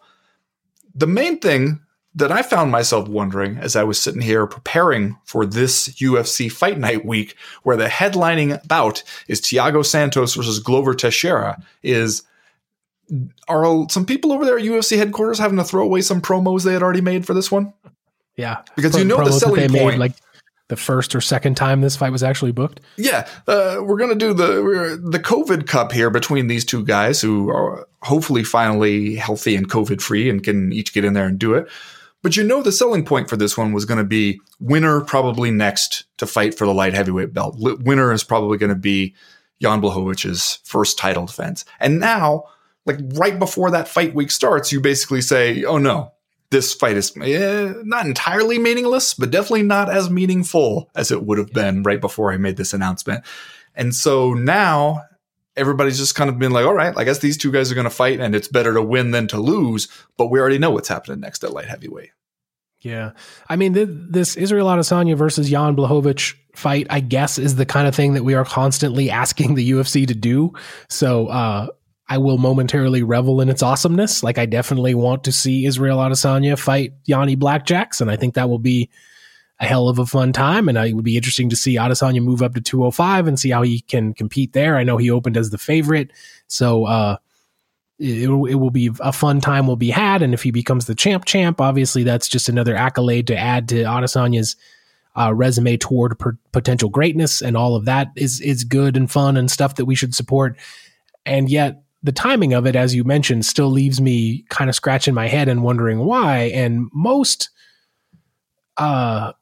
[0.94, 1.80] The main thing
[2.16, 6.78] that I found myself wondering as I was sitting here preparing for this UFC Fight
[6.78, 12.24] Night week, where the headlining bout is Thiago Santos versus Glover Teixeira, is
[13.48, 16.74] are some people over there at UFC headquarters having to throw away some promos they
[16.74, 17.74] had already made for this one?
[18.38, 20.00] Yeah, Because you know the selling point.
[20.00, 20.14] like
[20.72, 22.80] the first or second time this fight was actually booked.
[22.96, 27.50] Yeah, uh, we're gonna do the the COVID Cup here between these two guys who
[27.50, 31.56] are hopefully finally healthy and COVID free and can each get in there and do
[31.56, 31.68] it.
[32.24, 35.52] But you know the selling point for this one was going to be winner probably
[35.52, 37.58] next to fight for the light heavyweight belt.
[37.60, 39.14] Winner is probably going to be
[39.62, 41.66] Jan Blachowicz' first title defense.
[41.82, 42.46] And now,
[42.86, 46.14] like right before that fight week starts, you basically say, "Oh no,
[46.52, 51.38] this fight is eh, not entirely meaningless, but definitely not as meaningful as it would
[51.38, 53.26] have been right before I made this announcement."
[53.76, 55.04] And so now
[55.56, 57.86] everybody's just kind of been like, all right, I guess these two guys are going
[57.86, 59.88] to fight and it's better to win than to lose.
[60.18, 62.12] But we already know what's happening next at light heavyweight.
[62.82, 63.12] Yeah.
[63.48, 67.88] I mean, th- this Israel Adesanya versus Jan Blachowicz fight, I guess, is the kind
[67.88, 70.54] of thing that we are constantly asking the UFC to do.
[70.90, 71.68] So, uh,
[72.12, 74.22] I will momentarily revel in its awesomeness.
[74.22, 78.50] Like, I definitely want to see Israel Adesanya fight Yanni Blackjacks, and I think that
[78.50, 78.90] will be
[79.62, 80.68] a hell of a fun time.
[80.68, 83.62] And it would be interesting to see Adesanya move up to 205 and see how
[83.62, 84.76] he can compete there.
[84.76, 86.12] I know he opened as the favorite.
[86.48, 87.16] So, uh,
[87.98, 90.22] it, it will be a fun time will be had.
[90.22, 93.84] And if he becomes the champ champ, obviously that's just another accolade to add to
[93.84, 94.58] Adesanya's
[95.18, 97.42] uh, resume toward per- potential greatness.
[97.42, 100.58] And all of that is, is good and fun and stuff that we should support.
[101.26, 105.14] And yet the timing of it, as you mentioned, still leaves me kind of scratching
[105.14, 106.52] my head and wondering why.
[106.54, 107.50] And most,
[108.78, 109.34] uh,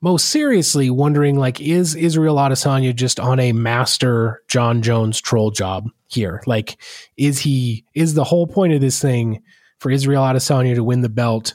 [0.00, 5.90] most seriously wondering like is Israel Adesanya just on a master Jon Jones troll job
[6.08, 6.42] here?
[6.46, 6.78] Like
[7.16, 9.42] is he is the whole point of this thing
[9.78, 11.54] for Israel Adesanya to win the belt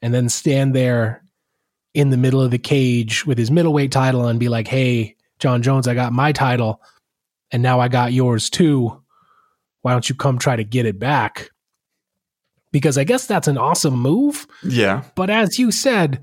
[0.00, 1.22] and then stand there
[1.92, 5.62] in the middle of the cage with his middleweight title and be like, "Hey, Jon
[5.62, 6.80] Jones, I got my title
[7.50, 9.03] and now I got yours too.
[9.84, 11.50] Why don't you come try to get it back?"
[12.72, 14.48] Because I guess that's an awesome move.
[14.64, 15.04] Yeah.
[15.14, 16.20] But as you said,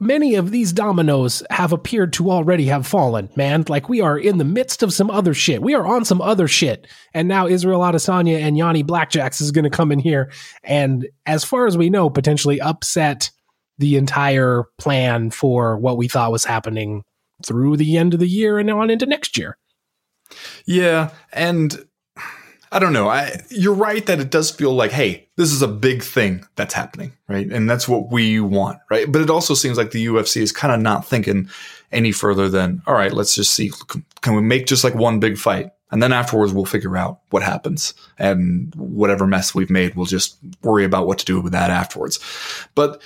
[0.00, 3.64] many of these dominoes have appeared to already have fallen, man.
[3.68, 5.62] Like we are in the midst of some other shit.
[5.62, 6.88] We are on some other shit.
[7.12, 10.32] And now Israel Adesanya and Yanni Blackjacks is going to come in here
[10.64, 13.30] and, as far as we know, potentially upset
[13.78, 17.02] the entire plan for what we thought was happening
[17.46, 19.56] through the end of the year and on into next year.
[20.66, 21.10] Yeah.
[21.32, 21.86] And
[22.74, 23.08] I don't know.
[23.08, 26.74] I, you're right that it does feel like, hey, this is a big thing that's
[26.74, 27.46] happening, right?
[27.46, 29.10] And that's what we want, right?
[29.10, 31.48] But it also seems like the UFC is kind of not thinking
[31.92, 33.70] any further than, all right, let's just see,
[34.22, 35.70] can we make just like one big fight?
[35.92, 37.94] And then afterwards, we'll figure out what happens.
[38.18, 42.18] And whatever mess we've made, we'll just worry about what to do with that afterwards.
[42.74, 43.00] But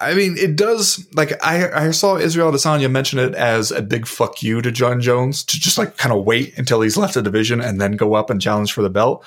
[0.00, 4.06] I mean, it does like I, I saw Israel Adesanya mention it as a big
[4.06, 7.22] fuck you to Jon Jones to just like kind of wait until he's left the
[7.22, 9.24] division and then go up and challenge for the belt.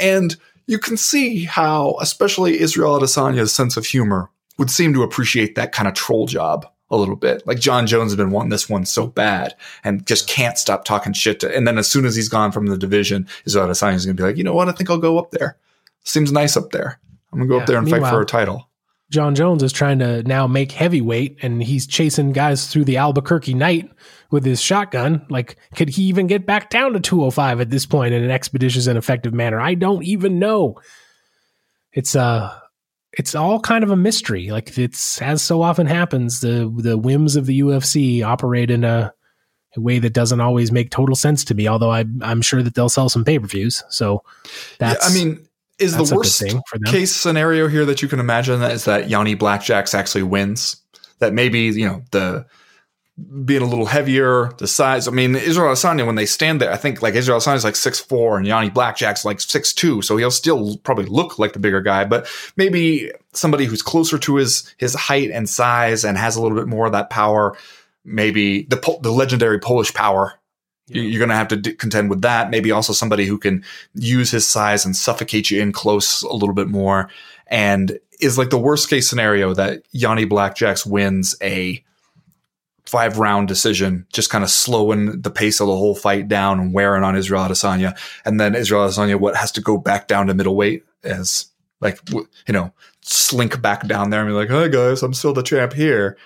[0.00, 5.56] And you can see how, especially Israel Adesanya's sense of humor would seem to appreciate
[5.56, 7.46] that kind of troll job a little bit.
[7.46, 11.12] Like Jon Jones has been wanting this one so bad and just can't stop talking
[11.12, 11.40] shit.
[11.40, 14.16] To, and then as soon as he's gone from the division, Israel Adesanya is going
[14.16, 14.68] to be like, you know what?
[14.68, 15.58] I think I'll go up there.
[16.04, 16.98] Seems nice up there.
[17.32, 18.68] I'm going to go yeah, up there and fight for a title.
[19.10, 23.54] Jon Jones is trying to now make heavyweight and he's chasing guys through the Albuquerque
[23.54, 23.88] night
[24.30, 25.24] with his shotgun.
[25.28, 28.86] Like, could he even get back down to 205 at this point in an expeditious
[28.86, 29.60] and effective manner?
[29.60, 30.80] I don't even know.
[31.92, 32.58] It's uh
[33.16, 34.50] it's all kind of a mystery.
[34.50, 39.12] Like it's as so often happens, the the whims of the UFC operate in a,
[39.76, 41.68] a way that doesn't always make total sense to me.
[41.68, 43.84] Although I, I'm sure that they'll sell some pay per views.
[43.88, 44.24] So
[44.78, 45.04] that's.
[45.04, 45.46] Yeah, I mean,
[45.78, 46.42] is the worst
[46.86, 50.76] case scenario here that you can imagine that is that Yanni Blackjacks actually wins?
[51.18, 52.46] That maybe you know the
[53.44, 55.06] being a little heavier, the size.
[55.06, 57.76] I mean, Israel Adesanya when they stand there, I think like Israel Adesanya is like
[57.76, 61.60] six four and Yanni Blackjack's like six two, so he'll still probably look like the
[61.60, 62.04] bigger guy.
[62.04, 66.58] But maybe somebody who's closer to his his height and size and has a little
[66.58, 67.56] bit more of that power.
[68.04, 70.38] Maybe the the legendary Polish power
[70.86, 71.02] yeah.
[71.02, 72.50] You're going to have to d- contend with that.
[72.50, 73.64] Maybe also somebody who can
[73.94, 77.08] use his size and suffocate you in close a little bit more.
[77.46, 81.82] And is like the worst case scenario that Yanni Blackjacks wins a
[82.86, 86.72] five round decision, just kind of slowing the pace of the whole fight down and
[86.72, 87.98] wearing on Israel Adesanya.
[88.24, 91.46] And then Israel Adesanya, what has to go back down to middleweight as
[91.80, 95.42] like, you know, slink back down there and be like, Hi guys, I'm still the
[95.42, 96.16] champ here.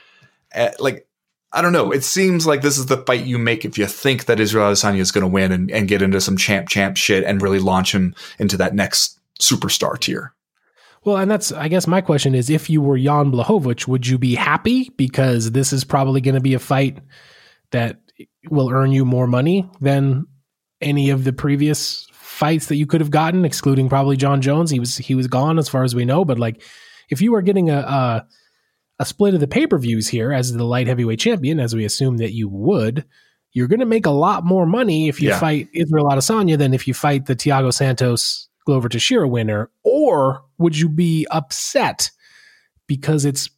[0.54, 1.07] Uh, like
[1.52, 1.92] I don't know.
[1.92, 4.98] It seems like this is the fight you make if you think that Israel Adesanya
[4.98, 7.94] is going to win and, and get into some champ champ shit and really launch
[7.94, 10.34] him into that next superstar tier.
[11.04, 14.18] Well, and that's I guess my question is if you were Jan Blachowicz, would you
[14.18, 16.98] be happy because this is probably going to be a fight
[17.70, 17.98] that
[18.50, 20.26] will earn you more money than
[20.80, 24.70] any of the previous fights that you could have gotten, excluding probably Jon Jones.
[24.70, 26.62] He was he was gone as far as we know, but like
[27.08, 28.26] if you were getting a, a
[28.98, 31.84] a split of the pay per views here as the light heavyweight champion, as we
[31.84, 33.04] assume that you would,
[33.52, 35.38] you're going to make a lot more money if you Yeah.
[35.38, 39.70] fight Israel Adesanya than if you fight the Thiago Santos Glover Teixeira winner.
[39.84, 42.10] Or would you be upset
[42.86, 43.48] because it's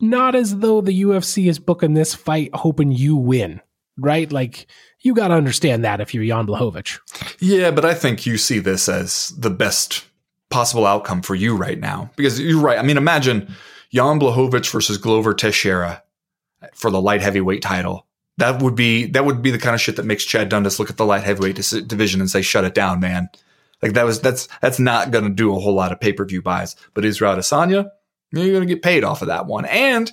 [0.00, 3.60] not as though the UFC is booking this fight hoping you win,
[3.98, 4.30] right?
[4.32, 4.66] Like
[5.02, 6.98] you got to understand that if you're Jan Blachowicz.
[7.40, 10.04] Yeah, but I think you see this as the best
[10.48, 12.10] possible outcome for you right now.
[12.16, 12.78] Because you're right.
[12.78, 13.52] I mean, imagine
[13.92, 16.02] Jan Blachowicz versus Glover Teixeira
[16.74, 18.06] for the light heavyweight title.
[18.38, 20.90] That would be that would be the kind of shit that makes Chad Dundas look
[20.90, 23.28] at the light heavyweight dis- division and say, "Shut it down, man."
[23.82, 26.24] Like that was that's that's not going to do a whole lot of pay per
[26.24, 26.76] view buys.
[26.94, 27.90] But Israel Adesanya,
[28.32, 30.10] you're going to get paid off of that one, and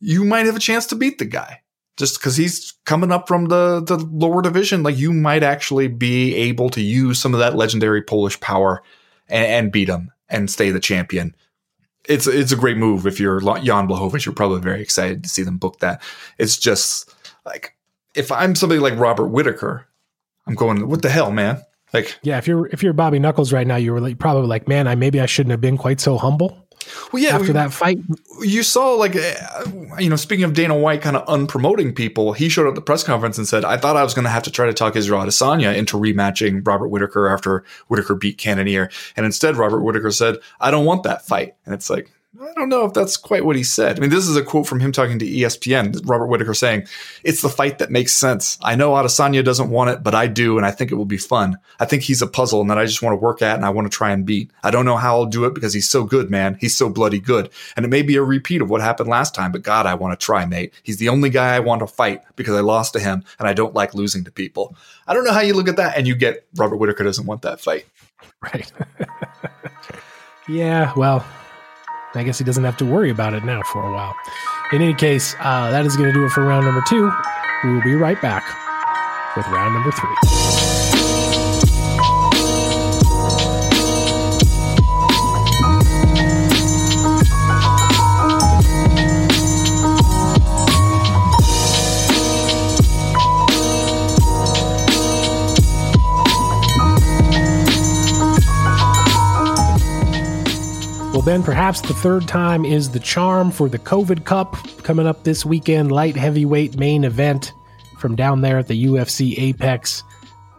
[0.00, 1.62] you might have a chance to beat the guy
[1.96, 4.82] just because he's coming up from the the lower division.
[4.82, 8.82] Like you might actually be able to use some of that legendary Polish power
[9.28, 11.34] and, and beat him and stay the champion.
[12.10, 14.26] It's it's a great move if you're Jan Blachowicz.
[14.26, 16.02] You're probably very excited to see them book that.
[16.38, 17.14] It's just
[17.46, 17.76] like
[18.14, 19.86] if I'm somebody like Robert Whitaker,
[20.46, 21.62] I'm going, what the hell, man?
[21.92, 24.88] Like, Yeah, if you're if you're Bobby Knuckles right now, you're like, probably like, man,
[24.88, 26.68] I maybe I shouldn't have been quite so humble
[27.12, 27.98] well, yeah, after we- that fight.
[28.42, 29.64] you saw like uh,
[29.98, 32.80] you know speaking of Dana White kind of unpromoting people he showed up at the
[32.80, 34.96] press conference and said I thought I was going to have to try to talk
[34.96, 40.36] Israel Adesanya into rematching Robert Whitaker after Whitaker beat Cannonier and instead Robert Whitaker said
[40.60, 42.10] I don't want that fight and it's like
[42.40, 43.98] I don't know if that's quite what he said.
[43.98, 46.86] I mean, this is a quote from him talking to ESPN, Robert Whitaker saying,
[47.22, 48.56] It's the fight that makes sense.
[48.62, 51.18] I know Adesanya doesn't want it, but I do, and I think it will be
[51.18, 51.58] fun.
[51.78, 53.68] I think he's a puzzle and that I just want to work at and I
[53.68, 54.50] want to try and beat.
[54.62, 56.56] I don't know how I'll do it because he's so good, man.
[56.58, 57.50] He's so bloody good.
[57.76, 60.18] And it may be a repeat of what happened last time, but God, I want
[60.18, 60.72] to try, mate.
[60.82, 63.52] He's the only guy I want to fight because I lost to him and I
[63.52, 64.74] don't like losing to people.
[65.06, 67.42] I don't know how you look at that and you get Robert Whitaker doesn't want
[67.42, 67.84] that fight.
[68.42, 68.72] Right.
[70.48, 71.22] yeah, well,
[72.14, 74.14] I guess he doesn't have to worry about it now for a while.
[74.72, 77.10] In any case, uh, that is going to do it for round number two.
[77.64, 78.44] We will be right back
[79.36, 80.39] with round number three.
[101.12, 105.24] Well, Ben, perhaps the third time is the charm for the COVID Cup coming up
[105.24, 105.90] this weekend.
[105.90, 107.52] Light heavyweight main event
[107.98, 110.04] from down there at the UFC Apex.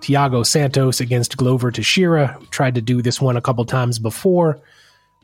[0.01, 2.37] Thiago Santos against Glover Teixeira.
[2.49, 4.59] Tried to do this one a couple times before,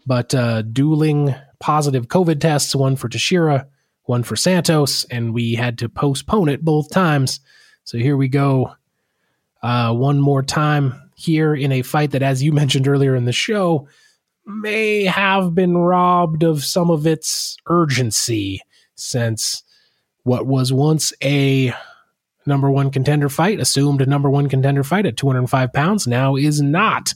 [0.06, 3.68] but uh, dueling positive COVID tests, one for Teixeira,
[4.04, 7.42] one for Santos, and we had to postpone it both times.
[7.84, 8.76] So here we go.
[9.62, 13.34] Uh, one more time here in a fight that, as you mentioned earlier in the
[13.34, 13.90] show,
[14.48, 18.62] may have been robbed of some of its urgency
[18.96, 19.64] since
[20.24, 21.74] what was once a
[22.46, 26.62] number one contender fight, assumed a number one contender fight at 205 pounds, now is
[26.62, 27.14] not.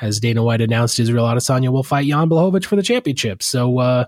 [0.00, 3.42] As Dana White announced, Israel Adesanya will fight Jan Blachowicz for the championship.
[3.42, 4.04] So uh,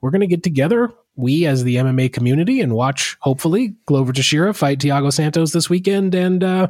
[0.00, 4.52] we're going to get together, we as the MMA community, and watch, hopefully, Glover Teixeira
[4.52, 6.14] fight Thiago Santos this weekend.
[6.14, 6.68] And uh,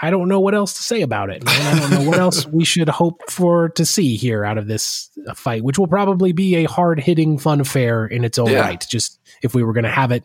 [0.00, 1.42] I don't know what else to say about it.
[1.46, 5.10] I don't know what else we should hope for to see here out of this
[5.26, 8.60] uh, fight, which will probably be a hard hitting fun affair in its own Yeah.
[8.60, 8.84] right.
[8.88, 10.24] Just if we were going to have it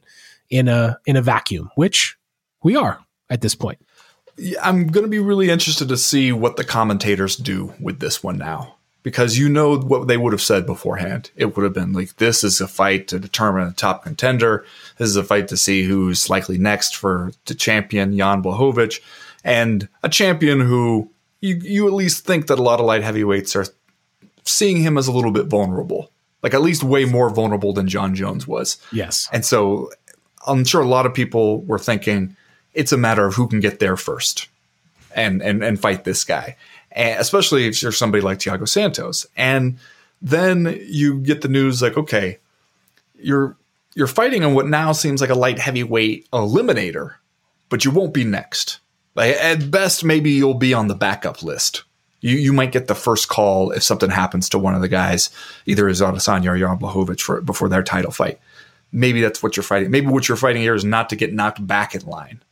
[0.50, 2.18] in a in a vacuum, which
[2.64, 3.00] we are
[3.30, 3.80] at this point.
[4.62, 8.38] I'm going to be really interested to see what the commentators do with this one
[8.38, 8.76] now.
[9.04, 11.32] Because you know what they would have said beforehand.
[11.36, 14.64] It would have been like, this is a fight to determine a top contender.
[14.98, 19.00] This is a fight to see who's likely next for the champion Jan Blachowicz.
[19.44, 23.56] And a champion who you, you at least think that a lot of light heavyweights
[23.56, 23.66] are
[24.44, 26.12] seeing him as a little bit vulnerable.
[26.44, 28.78] Like at least way more vulnerable than Jon Jones was.
[28.92, 29.30] Yes.
[29.32, 29.92] And so
[30.48, 32.36] I'm sure a lot of people were thinking
[32.74, 34.48] it's a matter of who can get there first
[35.16, 36.56] and and and fight this guy.
[36.92, 39.26] And especially if you're somebody like Thiago Santos.
[39.38, 39.78] And
[40.22, 42.40] then you get the news like, okay,
[43.20, 43.56] you're
[43.94, 47.16] you're fighting on what now seems like a light heavyweight eliminator,
[47.70, 48.80] but you won't be next.
[49.16, 51.84] Like at best, maybe you'll be on the backup list.
[52.22, 55.32] You you might get the first call if something happens to one of the guys,
[55.66, 58.40] either as Adesanya or Jan Blachowicz for before their title fight.
[58.92, 59.90] Maybe that's what you're fighting.
[59.90, 62.44] Maybe what you're fighting here is not to get knocked back in line.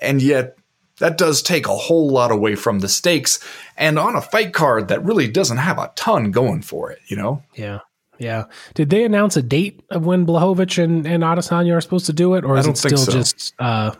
[0.00, 0.56] And yet
[0.98, 3.38] that does take a whole lot away from the stakes
[3.76, 7.16] and on a fight card that really doesn't have a ton going for it, you
[7.16, 7.42] know?
[7.54, 7.80] Yeah.
[8.18, 8.44] Yeah.
[8.74, 12.34] Did they announce a date of when Blachowicz and, and Adesanya are supposed to do
[12.34, 12.44] it?
[12.44, 13.12] Or is it still so.
[13.12, 13.94] just uh,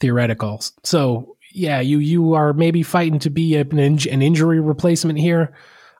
[0.00, 0.62] theoretical?
[0.84, 5.54] So, yeah, you you are maybe fighting to be an, an injury replacement here.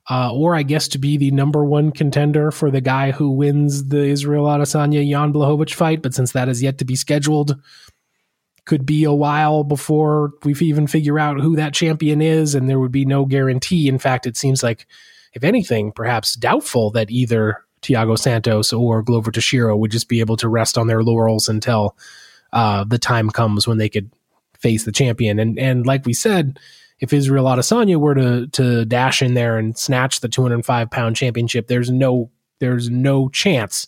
[0.08, 3.88] uh, or I guess to be the number one contender for the guy who wins
[3.88, 6.02] the Israel Adesanya Jan Blachowicz fight.
[6.02, 7.60] But since that is yet to be scheduled,
[8.66, 12.78] could be a while before we even figure out who that champion is, and there
[12.80, 13.88] would be no guarantee.
[13.88, 14.86] In fact, it seems like,
[15.32, 20.36] if anything, perhaps doubtful that either Thiago Santos or Glover Teixeira would just be able
[20.38, 21.96] to rest on their laurels until
[22.52, 24.10] uh, the time comes when they could
[24.58, 25.38] face the champion.
[25.38, 26.58] And and like we said,
[27.00, 31.68] if Israel Adesanya were to to dash in there and snatch the 205 pound championship,
[31.68, 33.86] there's no there's no chance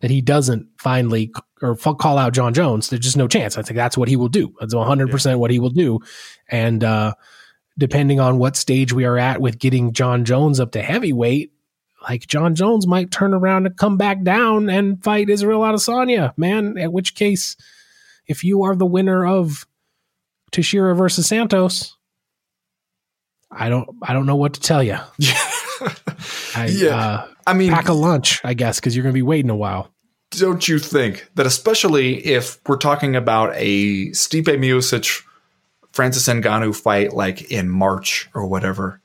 [0.00, 1.32] that he doesn't finally
[1.62, 2.90] or call out Jon Jones.
[2.90, 3.56] There's just no chance.
[3.56, 4.52] I think that's what he will do.
[4.58, 5.12] That's 100 yeah.
[5.12, 6.00] percent what he will do.
[6.48, 7.14] And uh,
[7.78, 11.52] depending on what stage we are at with getting Jon Jones up to heavyweight,
[12.02, 16.76] like Jon Jones might turn around and come back down and fight Israel Adesanya, man.
[16.78, 17.56] At which case,
[18.26, 19.66] if you are the winner of
[20.50, 21.96] Teixeira versus Santos,
[23.50, 24.96] I don't I don't know what to tell you.
[26.54, 29.22] I, yeah, uh, I mean, pack a lunch, I guess, because you're going to be
[29.22, 29.90] waiting a while.
[30.30, 35.22] Don't you think that, especially if we're talking about a Stipe Miocic
[35.92, 39.00] Francis Ngannou fight, like in March or whatever,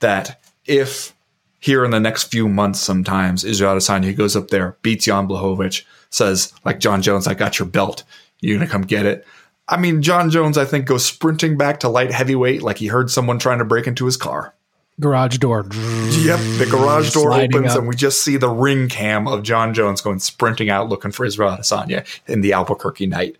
[0.00, 1.14] that if
[1.60, 5.84] here in the next few months, sometimes Israel Adesanya goes up there, beats Jan Blachowicz,
[6.10, 8.04] says like Jon Jones, I got your belt,
[8.40, 9.26] you're gonna come get it.
[9.68, 13.10] I mean, Jon Jones, I think, goes sprinting back to light heavyweight like he heard
[13.10, 14.54] someone trying to break into his car.
[15.00, 15.60] Garage door.
[15.60, 17.78] Yep, the garage door opens up.
[17.78, 21.24] and we just see the ring cam of Jon Jones going sprinting out looking for
[21.24, 23.36] Israel Adesanya in the Albuquerque night.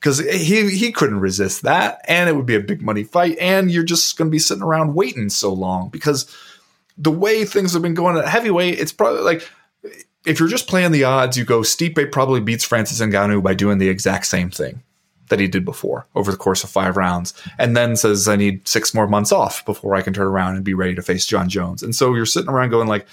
[0.00, 3.68] Because he he couldn't resist that, and it would be a big money fight, and
[3.70, 6.32] you're just going to be sitting around waiting so long because
[6.96, 9.48] the way things have been going at heavyweight, it's probably like
[10.28, 13.78] if you're just playing the odds, you go Stipe probably beats Francis Ngannou by doing
[13.78, 14.82] the exact same thing
[15.30, 18.66] that he did before over the course of five rounds, and then says, I need
[18.68, 21.48] six more months off before I can turn around and be ready to face Jon
[21.48, 21.82] Jones.
[21.82, 23.06] And so you're sitting around going like,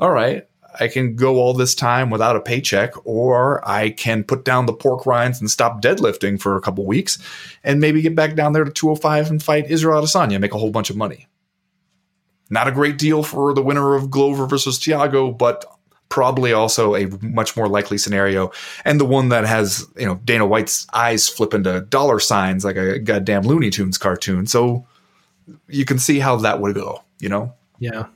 [0.00, 0.46] all right,
[0.80, 4.72] I can go all this time without a paycheck, or I can put down the
[4.72, 7.18] pork rinds and stop deadlifting for a couple weeks
[7.62, 10.70] and maybe get back down there to 205 and fight Israel Adesanya, make a whole
[10.70, 11.28] bunch of money.
[12.50, 15.64] Not a great deal for the winner of Glover versus Thiago, but
[16.14, 18.52] probably also a much more likely scenario
[18.84, 22.76] and the one that has you know Dana White's eyes flip into dollar signs like
[22.76, 24.46] a goddamn Looney Tunes cartoon.
[24.46, 24.86] So
[25.66, 27.02] you can see how that would go.
[27.18, 27.52] You know.
[27.80, 28.06] Yeah.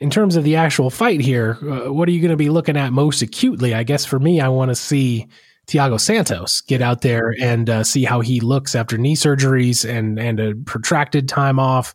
[0.00, 2.76] In terms of the actual fight here, uh, what are you going to be looking
[2.76, 3.72] at most acutely?
[3.72, 5.28] I guess for me, I want to see
[5.68, 10.18] Thiago Santos get out there and uh, see how he looks after knee surgeries and
[10.18, 11.94] and a protracted time off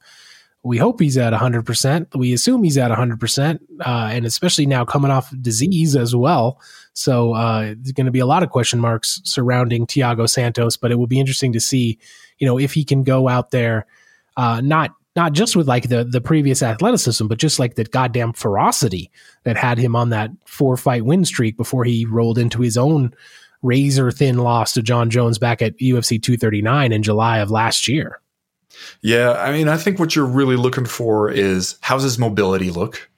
[0.64, 2.16] we hope he's at 100%.
[2.16, 6.62] We assume he's at 100%, uh, and especially now coming off disease as well.
[6.94, 10.92] So uh, there's going to be a lot of question marks surrounding Thiago Santos, but
[10.92, 11.98] it will be interesting to see,
[12.38, 13.88] you know, if he can go out there,
[14.38, 18.34] uh, not not just with like the the previous athleticism, but just like that goddamn
[18.34, 19.12] ferocity
[19.44, 23.14] that had him on that four fight win streak before he rolled into his own
[23.62, 28.21] razor thin loss to Jon Jones back at UFC 239 in July of last year.
[29.02, 33.10] Yeah, I mean, I think what you're really looking for is how's his mobility look?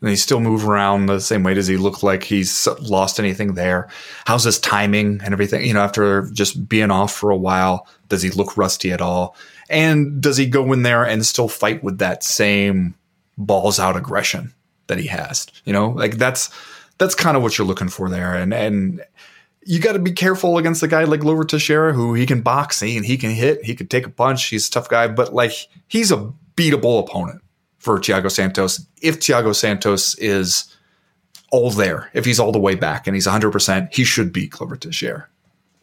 [0.00, 1.54] And he still move around the same way?
[1.54, 3.88] Does he look like he's lost anything there?
[4.26, 5.64] How's his timing and everything?
[5.64, 9.36] You know, after just being off for a while, does he look rusty at all?
[9.70, 12.94] And does he go in there and still fight with that same
[13.38, 14.52] balls out aggression
[14.88, 15.46] that he has?
[15.64, 16.50] You know, like that's
[16.98, 18.34] that's kind of what you're looking for there.
[18.34, 19.04] And and
[19.64, 22.82] you got to be careful against a guy like Glover Teixeira, who he can box
[22.82, 24.46] and he can hit, he could take a punch.
[24.46, 25.52] He's a tough guy, but like
[25.88, 27.42] he's a beatable opponent
[27.78, 28.86] for Thiago Santos.
[29.00, 30.76] If Thiago Santos is
[31.50, 34.76] all there, if he's all the way back and he's 100%, he should beat Glover
[34.76, 35.28] Teixeira.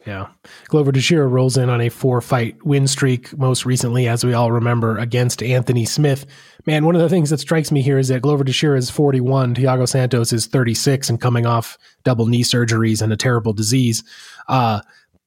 [0.06, 0.28] Yeah.
[0.68, 4.50] Glover Teixeira rolls in on a four fight win streak, most recently, as we all
[4.50, 6.26] remember, against Anthony Smith.
[6.66, 9.54] Man, one of the things that strikes me here is that Glover Teixeira is 41,
[9.54, 14.02] Thiago Santos is 36 and coming off double knee surgeries and a terrible disease.
[14.48, 14.80] Uh,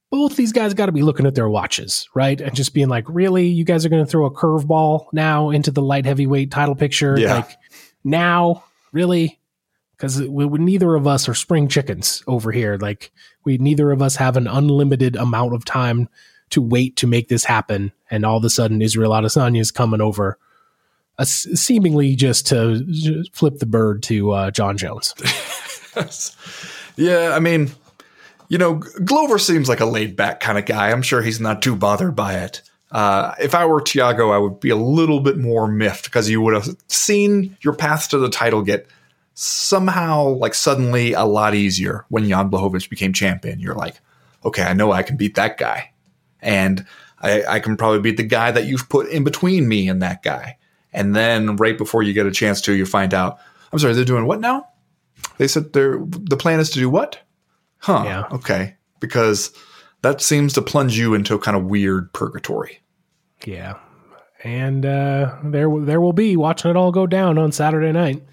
[0.09, 2.39] both these guys got to be looking at their watches, right?
[2.39, 3.47] And just being like, really?
[3.47, 7.17] You guys are going to throw a curveball now into the light heavyweight title picture?
[7.17, 7.35] Yeah.
[7.37, 7.57] Like,
[8.03, 8.63] now?
[8.91, 9.39] Really?
[9.97, 12.77] Because neither of us are spring chickens over here.
[12.77, 13.11] Like
[13.43, 16.09] we neither of us have an unlimited amount of time
[16.49, 20.01] to wait to make this happen, and all of a sudden Israel Adesanya is coming
[20.01, 20.37] over,
[21.17, 25.13] uh, seemingly just to flip the bird to uh, Jon Jones.
[26.95, 27.71] yeah, I mean,
[28.49, 30.91] you know, Glover seems like a laid back kind of guy.
[30.91, 32.61] I'm sure he's not too bothered by it.
[32.91, 36.41] Uh, if I were Thiago, I would be a little bit more miffed because you
[36.41, 38.85] would have seen your path to the title get
[39.33, 43.59] somehow like suddenly a lot easier when Jan Blachowicz became champion.
[43.59, 43.99] You're like,
[44.45, 45.91] okay, I know I can beat that guy.
[46.41, 46.85] And
[47.21, 50.23] I, I, can probably beat the guy that you've put in between me and that
[50.23, 50.57] guy.
[50.91, 53.39] and then right before you get a chance to, you find out.
[53.71, 54.67] I'm sorry, they're doing what now?
[55.37, 57.19] They said they're the plan is to do what?
[57.79, 58.03] Huh.
[58.05, 58.23] Yeah.
[58.31, 58.75] Okay.
[58.99, 59.51] Because
[60.03, 62.81] that seems to plunge you into a kind of weird purgatory.
[63.45, 63.77] Yeah,
[64.43, 68.23] and uh, there there will be watching it all go down on Saturday night.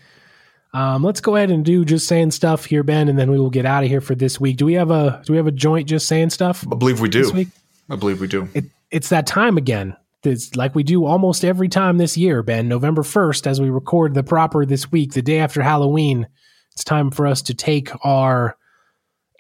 [0.73, 3.51] Um, let's go ahead and do just saying stuff here, Ben, and then we will
[3.51, 4.57] get out of here for this week.
[4.57, 6.65] Do we have a do we have a joint just saying stuff?
[6.71, 7.47] I believe we do.
[7.89, 8.49] I believe we do.
[8.55, 9.97] It, it's that time again.
[10.23, 12.69] It's like we do almost every time this year, Ben.
[12.69, 16.29] November 1st, as we record the proper this week, the day after Halloween,
[16.73, 18.57] it's time for us to take our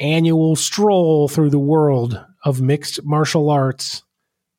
[0.01, 4.02] annual stroll through the world of mixed martial arts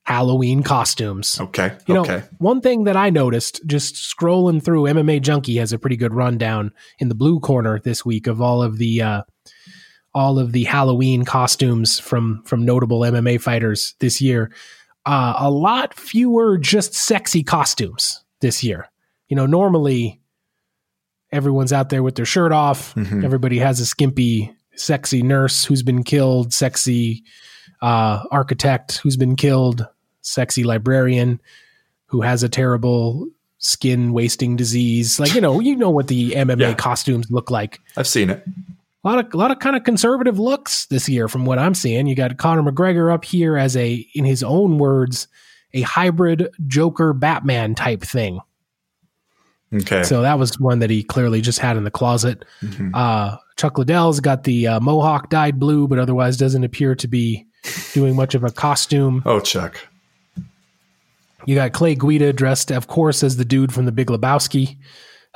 [0.03, 1.39] Halloween costumes.
[1.39, 1.73] Okay.
[1.87, 2.23] You know, okay.
[2.39, 6.71] one thing that I noticed just scrolling through MMA Junkie has a pretty good rundown
[6.99, 9.21] in the blue corner this week of all of the uh,
[10.13, 14.51] all of the Halloween costumes from from notable MMA fighters this year.
[15.05, 18.87] Uh, a lot fewer just sexy costumes this year.
[19.29, 20.19] You know, normally
[21.31, 22.93] everyone's out there with their shirt off.
[22.95, 23.23] Mhm.
[23.23, 27.23] Everybody has a skimpy, sexy nurse who's been killed, sexy
[27.81, 29.85] uh, architect who's been killed,
[30.21, 31.41] sexy librarian
[32.05, 33.27] who has a terrible
[33.59, 35.19] skin wasting disease.
[35.19, 36.73] Like you know, you know what the MMA Yeah.
[36.73, 37.79] costumes look like.
[37.97, 38.43] I've seen it.
[39.03, 41.73] A lot of a lot of kind of conservative looks this year from what I'm
[41.73, 42.05] seeing.
[42.07, 45.27] You got Conor McGregor up here as a, in his own words,
[45.73, 48.39] a hybrid Joker Batman type thing.
[49.73, 50.03] Okay.
[50.03, 52.43] So that was one that he clearly just had in the closet.
[52.61, 52.91] Mhm.
[52.93, 57.47] Uh, Chuck Liddell's got the uh, mohawk dyed blue, but otherwise doesn't appear to be
[57.93, 59.21] doing much of a costume.
[59.25, 59.87] Oh, Chuck.
[61.45, 64.77] You got Clay Guida dressed, of course, as the dude from the Big Lebowski.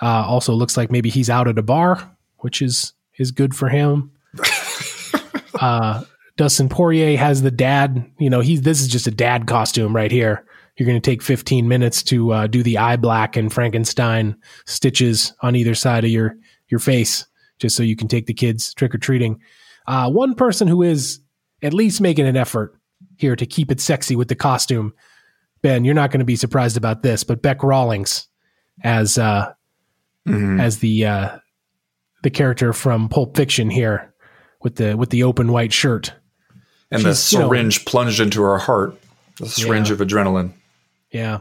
[0.02, 3.70] Uh, also looks like maybe he's out at a bar, which is is good for
[3.70, 4.12] him.
[5.60, 6.04] uh,
[6.38, 8.06] Dustin Poirier has the dad.
[8.20, 10.46] You know, he's this is just a dad costume right here.
[10.78, 14.36] You're going to take 15 minutes to uh, do the eye black and Frankenstein
[14.66, 16.36] stitches on either side of your
[16.68, 17.26] your face,
[17.60, 19.40] just so you can take the kids trick or treating.
[19.88, 21.20] Uh, one person who is
[21.66, 22.76] at least making an effort
[23.18, 24.94] here to keep it sexy with the costume
[25.62, 28.28] Ben, you're not going to be surprised about this, but Bec Rawlings
[28.84, 29.52] as uh,
[30.28, 30.62] Mhm.
[30.62, 31.38] as the uh,
[32.22, 34.14] the character from Pulp Fiction here
[34.62, 36.14] with the with the open white shirt.
[36.92, 38.96] And the She's, know- syringe plunged into her heart.
[39.40, 39.94] The syringe Yeah.
[39.96, 40.54] of adrenaline.
[41.12, 41.40] Yeah.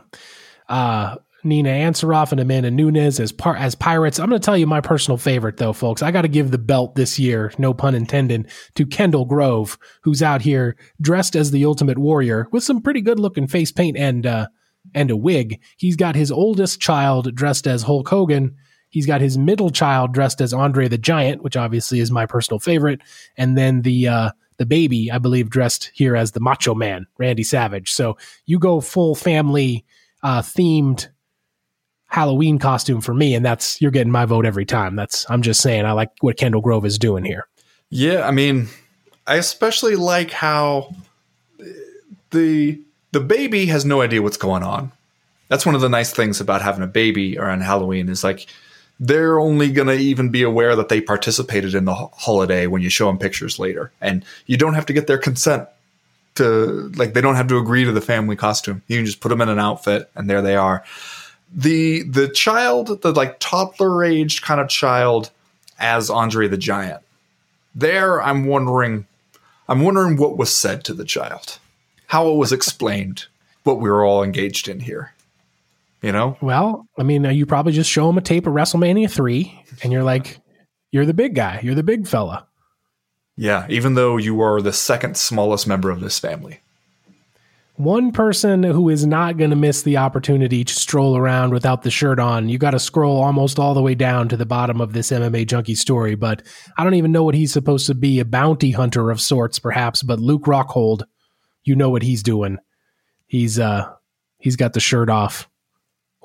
[0.71, 4.19] Uh, Nina Ansaroff and Amanda Nunes as par- as pirates.
[4.19, 6.03] I'm going to tell you my personal favorite though, folks.
[6.03, 10.23] I got to give the belt this year, no pun intended, to Kendall Grove, who's
[10.23, 14.27] out here dressed as the Ultimate Warrior with some pretty good looking face paint and
[14.27, 14.47] uh,
[14.95, 15.61] and a wig.
[15.77, 18.57] He's got his oldest child dressed as Hulk Hogan.
[18.91, 22.61] He's got his middle child dressed as Andre the Giant, which obviously is my personal
[22.61, 23.01] favorite,
[23.37, 27.43] and then the uh, the baby, I believe, dressed here as the Macho Man, Randy
[27.43, 27.93] Savage.
[27.93, 28.17] So
[28.47, 29.85] you go full family
[30.23, 31.09] uh, themed
[32.15, 34.95] Halloween costume for me, and that's you're getting my vote every time.
[34.95, 37.49] That's I'm just saying I like what Kendall Grove is doing here.
[37.91, 38.69] Yeah, I mean,
[39.27, 40.95] I especially like how
[42.31, 42.81] the
[43.11, 44.93] the baby has no idea what's going on.
[45.49, 48.47] That's one of the nice things about having a baby around Halloween is like
[49.01, 52.91] they're only going to even be aware that they participated in the holiday when you
[52.91, 55.69] show them pictures later, and you don't have to get their consent
[56.37, 58.83] to like they don't have to agree to the family costume.
[58.87, 60.85] You can just put them in an outfit, and there they are.
[61.55, 65.31] The the child, the like toddler aged kind of child,
[65.79, 67.01] as Andre the Giant.
[67.75, 69.07] There i'm wondering
[69.69, 71.59] i'm wondering what was said to the child
[72.07, 73.27] how it was explained
[73.65, 75.13] what we were all engaged in here
[76.03, 76.37] you know?
[76.43, 79.91] Well, I mean, uh, you probably just show him a tape of WrestleMania three, and
[79.91, 80.39] you're like,
[80.93, 82.47] you're the big guy, you're the big fella.
[83.37, 86.61] yeah even though you are the second smallest member of this family
[87.77, 91.91] One person who is not going to miss the opportunity to stroll around without the
[91.91, 92.49] shirt on.
[92.49, 95.49] You got to scroll almost all the way down to the bottom of this MMA
[95.49, 96.43] junkie story, but
[96.79, 100.05] I don't even know what he's supposed to be a bounty hunter of sorts, perhaps.
[100.05, 101.03] But Luke Rockhold,
[101.65, 102.59] you know what he's doing.
[103.27, 103.91] He's uh
[104.39, 105.49] he's got the shirt off.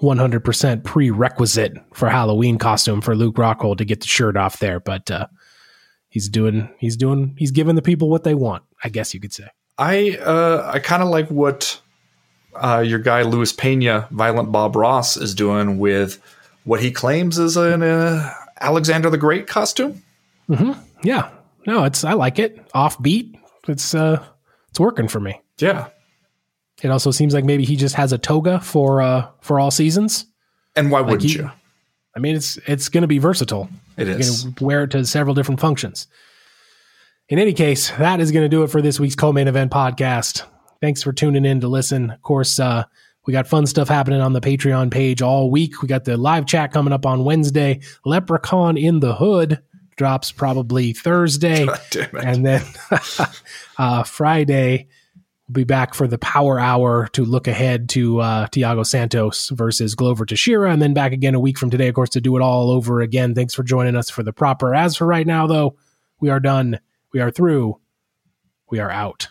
[0.03, 5.09] 100% prerequisite for Halloween costume for Luke Rockhold to get the shirt off there, but
[5.09, 5.25] uh
[6.09, 9.33] he's doing he's doing he's giving the people what they want, I guess you could
[9.33, 9.47] say.
[9.79, 11.79] I uh i kind of like what
[12.61, 16.21] uh your guy louis pena violent bob ross is doing with
[16.65, 20.03] what he claims is an uh, alexander the great costume
[21.03, 21.29] Yeah.
[21.67, 22.67] No, it's I like it.
[22.73, 23.37] Offbeat.
[23.67, 24.23] It's uh
[24.69, 25.39] it's working for me.
[25.59, 25.87] yeah
[26.81, 30.25] It also seems like maybe he just has a toga for uh for all seasons.
[30.75, 31.51] and why wouldn't he- you
[32.15, 33.69] I mean it's it's gonna be versatile.
[33.97, 36.07] it You're is can wear it to several different functions.
[37.29, 40.43] In any case, that is going to do it for this week's co-main event podcast.
[40.81, 42.09] Thanks for tuning in to listen.
[42.09, 42.85] Of course, uh,
[43.27, 45.83] We got fun stuff happening on the Patreon page all week.
[45.83, 47.81] We got the live chat coming up on Wednesday.
[48.03, 49.61] Leprechaun in the Hood
[49.95, 51.67] drops probably Thursday.
[52.23, 52.63] And then
[53.77, 54.87] uh, Friday,
[55.47, 59.93] we'll be back for the Power Hour to look ahead to uh, Thiago Santos versus
[59.93, 60.71] Glover Teixeira.
[60.71, 63.01] And then back again a week from today, of course, to do it all over
[63.01, 63.35] again.
[63.35, 64.73] Thanks for joining us for the proper.
[64.73, 65.75] As for right now, though,
[66.19, 66.79] we are done.
[67.11, 67.79] We are through.
[68.69, 69.27] We are out.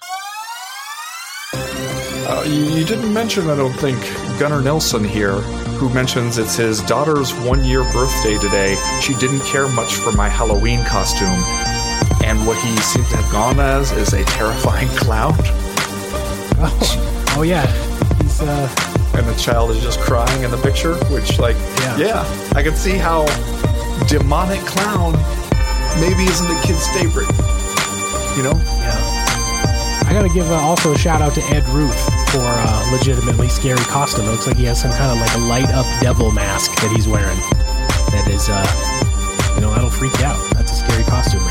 [1.55, 3.97] Uh, you, you, didn't mention, I don't think,
[4.41, 5.35] Gunnar Nelson here,
[5.79, 8.75] who mentions it's his daughter's one year birthday today.
[9.01, 11.29] She didn't care much for my Halloween costume.
[12.25, 15.35] And what he seems to have gone as is a terrifying clown.
[16.59, 17.67] Oh, oh yeah.
[18.21, 18.69] He's, uh...
[19.15, 22.75] And the child is just crying in the picture, which, like, yeah, yeah I can
[22.75, 23.27] see how
[24.09, 25.13] demonic clown
[26.01, 27.48] maybe isn't the kid's favorite.
[28.39, 28.55] You know?
[28.79, 30.05] Yeah.
[30.07, 33.81] I gotta give uh, also a shout out to Ed Ruth for uh, legitimately scary
[33.81, 34.27] costume.
[34.27, 36.93] It looks like he has some kind of like a light up devil mask that
[36.95, 37.37] he's wearing.
[38.13, 40.39] That is, uh, you know, that'll freak you out.
[40.53, 41.43] That's a scary costume